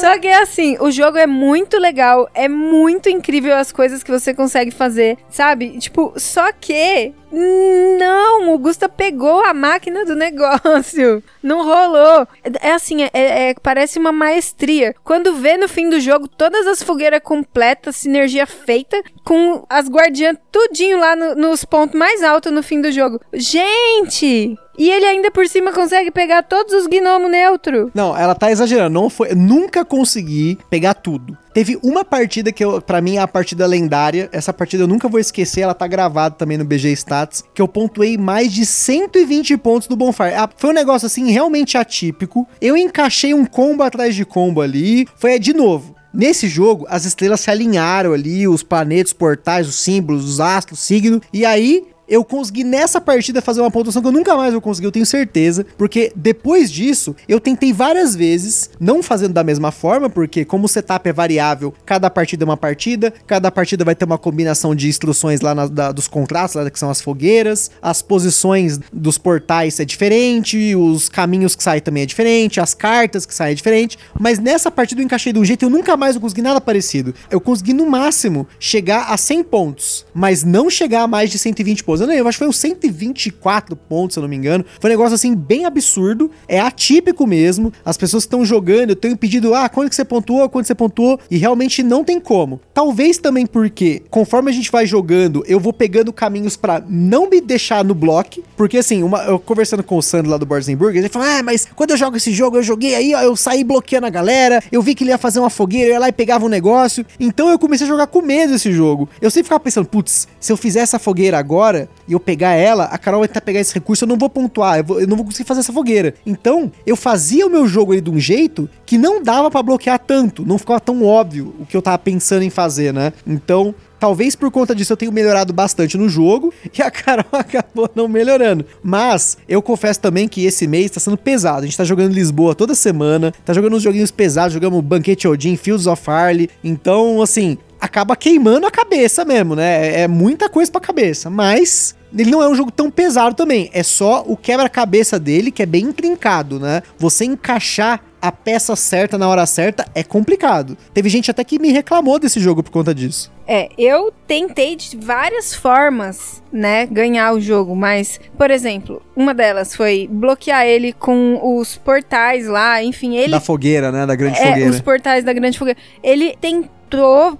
Só 0.00 0.18
que 0.18 0.28
é 0.28 0.40
assim, 0.40 0.78
o 0.80 0.90
jogo 0.90 1.18
é 1.18 1.26
muito 1.26 1.78
legal, 1.78 2.26
é 2.32 2.48
muito 2.48 3.10
incrível 3.10 3.54
as 3.54 3.70
coisas 3.70 4.02
que 4.02 4.10
você 4.10 4.32
consegue 4.32 4.70
fazer, 4.70 5.18
sabe? 5.28 5.78
Tipo, 5.78 6.14
só 6.16 6.50
que 6.52 7.12
não, 7.32 8.52
o 8.52 8.58
Gusta 8.58 8.90
pegou 8.90 9.42
a 9.42 9.54
máquina 9.54 10.04
do 10.04 10.14
negócio. 10.14 11.22
Não 11.42 11.64
rolou. 11.64 12.28
É 12.60 12.72
assim, 12.72 13.02
é, 13.02 13.10
é, 13.12 13.54
parece 13.54 13.98
uma 13.98 14.12
maestria. 14.12 14.94
Quando 15.02 15.34
vê 15.36 15.56
no 15.56 15.66
fim 15.66 15.88
do 15.88 15.98
jogo 15.98 16.28
todas 16.28 16.66
as 16.66 16.82
fogueiras 16.82 17.20
completas, 17.22 17.96
sinergia 17.96 18.46
feita, 18.46 19.02
com 19.24 19.64
as 19.68 19.88
guardiãs 19.88 20.36
tudinho 20.52 20.98
lá 20.98 21.16
no, 21.16 21.34
nos 21.34 21.64
pontos 21.64 21.98
mais 21.98 22.22
altos 22.22 22.52
no 22.52 22.62
fim 22.62 22.80
do 22.80 22.92
jogo. 22.92 23.20
Gente! 23.32 24.56
E 24.78 24.90
ele 24.90 25.04
ainda 25.04 25.30
por 25.30 25.46
cima 25.46 25.72
consegue 25.72 26.10
pegar 26.10 26.42
todos 26.42 26.72
os 26.72 26.86
gnomos 26.86 27.30
neutro. 27.30 27.90
Não, 27.94 28.16
ela 28.16 28.34
tá 28.34 28.50
exagerando. 28.50 28.94
Não 28.94 29.10
foi, 29.10 29.34
nunca 29.34 29.84
consegui 29.84 30.58
pegar 30.70 30.94
tudo. 30.94 31.36
Teve 31.52 31.78
uma 31.82 32.04
partida 32.04 32.50
que 32.50 32.64
para 32.86 33.00
mim 33.00 33.16
é 33.16 33.20
a 33.20 33.28
partida 33.28 33.66
lendária. 33.66 34.28
Essa 34.32 34.52
partida 34.52 34.84
eu 34.84 34.88
nunca 34.88 35.08
vou 35.08 35.20
esquecer, 35.20 35.60
ela 35.60 35.74
tá 35.74 35.86
gravada 35.86 36.34
também 36.34 36.56
no 36.56 36.64
BG 36.64 36.92
Stats, 36.92 37.44
que 37.54 37.60
eu 37.60 37.68
pontuei 37.68 38.16
mais 38.16 38.52
de 38.52 38.64
120 38.64 39.56
pontos 39.58 39.86
do 39.86 39.96
Bonfire. 39.96 40.34
Ah, 40.34 40.48
foi 40.56 40.70
um 40.70 40.74
negócio 40.74 41.06
assim 41.06 41.30
realmente 41.30 41.76
atípico. 41.76 42.46
Eu 42.60 42.76
encaixei 42.76 43.34
um 43.34 43.44
combo 43.44 43.82
atrás 43.82 44.14
de 44.14 44.24
combo 44.24 44.60
ali. 44.60 45.06
Foi 45.16 45.38
de 45.38 45.52
novo. 45.52 45.94
Nesse 46.14 46.46
jogo, 46.46 46.86
as 46.90 47.06
estrelas 47.06 47.40
se 47.40 47.50
alinharam 47.50 48.12
ali, 48.12 48.46
os 48.46 48.62
planetas, 48.62 49.12
os 49.12 49.12
portais, 49.14 49.66
os 49.66 49.76
símbolos, 49.76 50.28
os 50.28 50.40
astros, 50.40 50.78
signo, 50.78 51.22
e 51.32 51.46
aí 51.46 51.86
eu 52.08 52.24
consegui 52.24 52.64
nessa 52.64 53.00
partida 53.00 53.40
fazer 53.40 53.60
uma 53.60 53.70
pontuação 53.70 54.02
que 54.02 54.08
eu 54.08 54.12
nunca 54.12 54.36
mais 54.36 54.52
vou 54.52 54.60
conseguir, 54.60 54.86
eu 54.86 54.92
tenho 54.92 55.06
certeza, 55.06 55.66
porque 55.76 56.12
depois 56.14 56.70
disso, 56.70 57.14
eu 57.28 57.40
tentei 57.40 57.72
várias 57.72 58.14
vezes, 58.14 58.70
não 58.78 59.02
fazendo 59.02 59.32
da 59.32 59.44
mesma 59.44 59.72
forma, 59.72 60.10
porque 60.10 60.44
como 60.44 60.66
o 60.66 60.68
setup 60.68 61.08
é 61.08 61.12
variável, 61.12 61.74
cada 61.86 62.10
partida 62.10 62.44
é 62.44 62.46
uma 62.46 62.56
partida, 62.56 63.12
cada 63.26 63.50
partida 63.50 63.84
vai 63.84 63.94
ter 63.94 64.04
uma 64.04 64.18
combinação 64.18 64.74
de 64.74 64.88
instruções 64.88 65.40
lá 65.40 65.54
na, 65.54 65.66
da, 65.66 65.92
dos 65.92 66.08
contratos, 66.08 66.54
lá 66.54 66.68
que 66.70 66.78
são 66.78 66.90
as 66.90 67.00
fogueiras, 67.00 67.70
as 67.80 68.02
posições 68.02 68.78
dos 68.92 69.18
portais 69.18 69.78
é 69.80 69.84
diferente, 69.84 70.74
os 70.74 71.08
caminhos 71.08 71.54
que 71.54 71.62
saem 71.62 71.80
também 71.80 72.02
é 72.02 72.06
diferente, 72.06 72.60
as 72.60 72.74
cartas 72.74 73.24
que 73.24 73.34
saem 73.34 73.52
é 73.52 73.54
diferente, 73.54 73.98
mas 74.18 74.38
nessa 74.38 74.70
partida 74.70 75.00
eu 75.00 75.04
encaixei 75.04 75.32
de 75.32 75.38
um 75.38 75.44
jeito 75.44 75.64
eu 75.64 75.70
nunca 75.70 75.96
mais 75.96 76.16
consegui 76.16 76.42
nada 76.42 76.60
parecido. 76.60 77.14
Eu 77.30 77.40
consegui 77.40 77.72
no 77.72 77.88
máximo 77.88 78.46
chegar 78.58 79.12
a 79.12 79.16
100 79.16 79.44
pontos, 79.44 80.06
mas 80.14 80.44
não 80.44 80.70
chegar 80.70 81.02
a 81.02 81.06
mais 81.06 81.30
de 81.30 81.38
120 81.38 81.84
pontos 81.84 81.91
pontos. 81.92 82.00
Eu, 82.00 82.10
eu 82.10 82.28
acho 82.28 82.36
que 82.36 82.44
foi 82.44 82.48
uns 82.48 82.58
124 82.58 83.76
pontos, 83.76 84.14
se 84.14 84.18
eu 84.18 84.22
não 84.22 84.28
me 84.28 84.36
engano. 84.36 84.64
Foi 84.80 84.90
um 84.90 84.92
negócio 84.92 85.14
assim 85.14 85.34
bem 85.34 85.64
absurdo. 85.64 86.30
É 86.48 86.60
atípico 86.60 87.26
mesmo. 87.26 87.72
As 87.84 87.96
pessoas 87.96 88.24
estão 88.24 88.44
jogando, 88.44 88.90
eu 88.90 88.96
tenho 88.96 89.16
pedido, 89.16 89.54
ah, 89.54 89.68
quando 89.68 89.88
que 89.88 89.96
você 89.96 90.04
pontuou, 90.04 90.48
quando 90.48 90.66
você 90.66 90.74
pontuou, 90.74 91.18
e 91.30 91.36
realmente 91.36 91.82
não 91.82 92.04
tem 92.04 92.20
como. 92.20 92.60
Talvez 92.72 93.18
também 93.18 93.46
porque, 93.46 94.02
conforme 94.10 94.50
a 94.50 94.54
gente 94.54 94.70
vai 94.70 94.86
jogando, 94.86 95.44
eu 95.46 95.60
vou 95.60 95.72
pegando 95.72 96.12
caminhos 96.12 96.56
para 96.56 96.82
não 96.88 97.28
me 97.28 97.40
deixar 97.40 97.84
no 97.84 97.94
bloco, 97.94 98.42
porque 98.56 98.78
assim, 98.78 99.02
uma, 99.02 99.24
eu 99.24 99.38
conversando 99.38 99.82
com 99.82 99.96
o 99.96 100.02
Sandro 100.02 100.30
lá 100.30 100.36
do 100.36 100.46
Borzenburg, 100.46 100.96
ele 100.96 101.08
falou, 101.08 101.28
ah, 101.28 101.42
mas 101.42 101.66
quando 101.74 101.90
eu 101.90 101.96
jogo 101.96 102.16
esse 102.16 102.32
jogo, 102.32 102.56
eu 102.56 102.62
joguei 102.62 102.94
aí, 102.94 103.14
ó, 103.14 103.20
eu 103.20 103.36
saí 103.36 103.64
bloqueando 103.64 104.06
a 104.06 104.10
galera, 104.10 104.62
eu 104.70 104.80
vi 104.82 104.94
que 104.94 105.04
ele 105.04 105.10
ia 105.10 105.18
fazer 105.18 105.40
uma 105.40 105.50
fogueira, 105.50 105.88
eu 105.88 105.92
ia 105.94 105.98
lá 105.98 106.08
e 106.08 106.12
pegava 106.12 106.44
um 106.44 106.48
negócio, 106.48 107.04
então 107.18 107.48
eu 107.48 107.58
comecei 107.58 107.86
a 107.86 107.90
jogar 107.90 108.06
com 108.06 108.22
medo 108.22 108.54
esse 108.54 108.72
jogo. 108.72 109.08
Eu 109.20 109.30
sempre 109.30 109.44
ficava 109.44 109.60
pensando, 109.60 109.86
putz, 109.86 110.28
se 110.38 110.52
eu 110.52 110.56
fizer 110.56 110.80
essa 110.80 110.98
fogueira 110.98 111.38
agora, 111.38 111.81
e 112.06 112.12
eu 112.12 112.20
pegar 112.20 112.52
ela, 112.52 112.84
a 112.84 112.98
Carol 112.98 113.20
vai 113.20 113.28
tentar 113.28 113.40
pegar 113.40 113.60
esse 113.60 113.74
recurso, 113.74 114.04
eu 114.04 114.08
não 114.08 114.16
vou 114.16 114.28
pontuar, 114.28 114.78
eu, 114.78 114.84
vou, 114.84 115.00
eu 115.00 115.06
não 115.06 115.16
vou 115.16 115.26
conseguir 115.26 115.46
fazer 115.46 115.60
essa 115.60 115.72
fogueira. 115.72 116.14
Então, 116.24 116.70
eu 116.86 116.96
fazia 116.96 117.46
o 117.46 117.50
meu 117.50 117.66
jogo 117.66 117.92
ali 117.92 118.00
de 118.00 118.10
um 118.10 118.18
jeito 118.18 118.68
que 118.84 118.98
não 118.98 119.22
dava 119.22 119.50
para 119.50 119.62
bloquear 119.62 119.98
tanto, 119.98 120.44
não 120.46 120.58
ficava 120.58 120.80
tão 120.80 121.04
óbvio 121.04 121.54
o 121.58 121.66
que 121.66 121.76
eu 121.76 121.82
tava 121.82 121.98
pensando 121.98 122.42
em 122.42 122.50
fazer, 122.50 122.92
né? 122.92 123.12
Então, 123.26 123.74
Talvez 124.02 124.34
por 124.34 124.50
conta 124.50 124.74
disso 124.74 124.92
eu 124.92 124.96
tenha 124.96 125.12
melhorado 125.12 125.52
bastante 125.52 125.96
no 125.96 126.08
jogo 126.08 126.52
e 126.76 126.82
a 126.82 126.90
Carol 126.90 127.24
acabou 127.30 127.88
não 127.94 128.08
melhorando. 128.08 128.66
Mas 128.82 129.38
eu 129.48 129.62
confesso 129.62 130.00
também 130.00 130.26
que 130.26 130.44
esse 130.44 130.66
mês 130.66 130.90
tá 130.90 130.98
sendo 130.98 131.16
pesado. 131.16 131.62
A 131.62 131.66
gente 131.66 131.76
tá 131.76 131.84
jogando 131.84 132.12
Lisboa 132.12 132.52
toda 132.52 132.74
semana, 132.74 133.32
tá 133.44 133.52
jogando 133.52 133.76
uns 133.76 133.82
joguinhos 133.84 134.10
pesados, 134.10 134.54
jogamos 134.54 134.80
Banquete 134.82 135.28
Odin, 135.28 135.54
Fields 135.54 135.86
of 135.86 136.10
Arley. 136.10 136.50
Então, 136.64 137.22
assim, 137.22 137.56
acaba 137.82 138.14
queimando 138.14 138.64
a 138.64 138.70
cabeça 138.70 139.24
mesmo, 139.24 139.56
né? 139.56 139.88
É, 139.88 140.00
é 140.02 140.08
muita 140.08 140.48
coisa 140.48 140.70
pra 140.70 140.80
cabeça. 140.80 141.28
Mas 141.28 141.96
ele 142.16 142.30
não 142.30 142.40
é 142.40 142.48
um 142.48 142.54
jogo 142.54 142.70
tão 142.70 142.88
pesado 142.88 143.34
também. 143.34 143.68
É 143.72 143.82
só 143.82 144.22
o 144.24 144.36
quebra-cabeça 144.36 145.18
dele, 145.18 145.50
que 145.50 145.64
é 145.64 145.66
bem 145.66 145.86
intrincado, 145.86 146.60
né? 146.60 146.82
Você 146.96 147.24
encaixar 147.24 148.00
a 148.20 148.30
peça 148.30 148.76
certa 148.76 149.18
na 149.18 149.26
hora 149.28 149.44
certa 149.46 149.84
é 149.96 150.04
complicado. 150.04 150.78
Teve 150.94 151.08
gente 151.08 151.28
até 151.28 151.42
que 151.42 151.58
me 151.58 151.72
reclamou 151.72 152.20
desse 152.20 152.38
jogo 152.38 152.62
por 152.62 152.70
conta 152.70 152.94
disso. 152.94 153.32
É, 153.48 153.68
eu 153.76 154.12
tentei 154.28 154.76
de 154.76 154.96
várias 154.96 155.52
formas, 155.52 156.40
né, 156.52 156.86
ganhar 156.86 157.32
o 157.32 157.40
jogo, 157.40 157.74
mas, 157.74 158.20
por 158.38 158.52
exemplo, 158.52 159.02
uma 159.16 159.34
delas 159.34 159.74
foi 159.74 160.08
bloquear 160.08 160.64
ele 160.64 160.92
com 160.92 161.58
os 161.58 161.76
portais 161.76 162.46
lá, 162.46 162.80
enfim, 162.80 163.16
ele. 163.16 163.32
Da 163.32 163.40
fogueira, 163.40 163.90
né? 163.90 164.06
Da 164.06 164.14
grande 164.14 164.38
é, 164.38 164.46
fogueira. 164.46 164.70
Os 164.70 164.80
portais 164.80 165.24
da 165.24 165.32
grande 165.32 165.58
fogueira. 165.58 165.80
Ele 166.00 166.36
tentou 166.40 166.81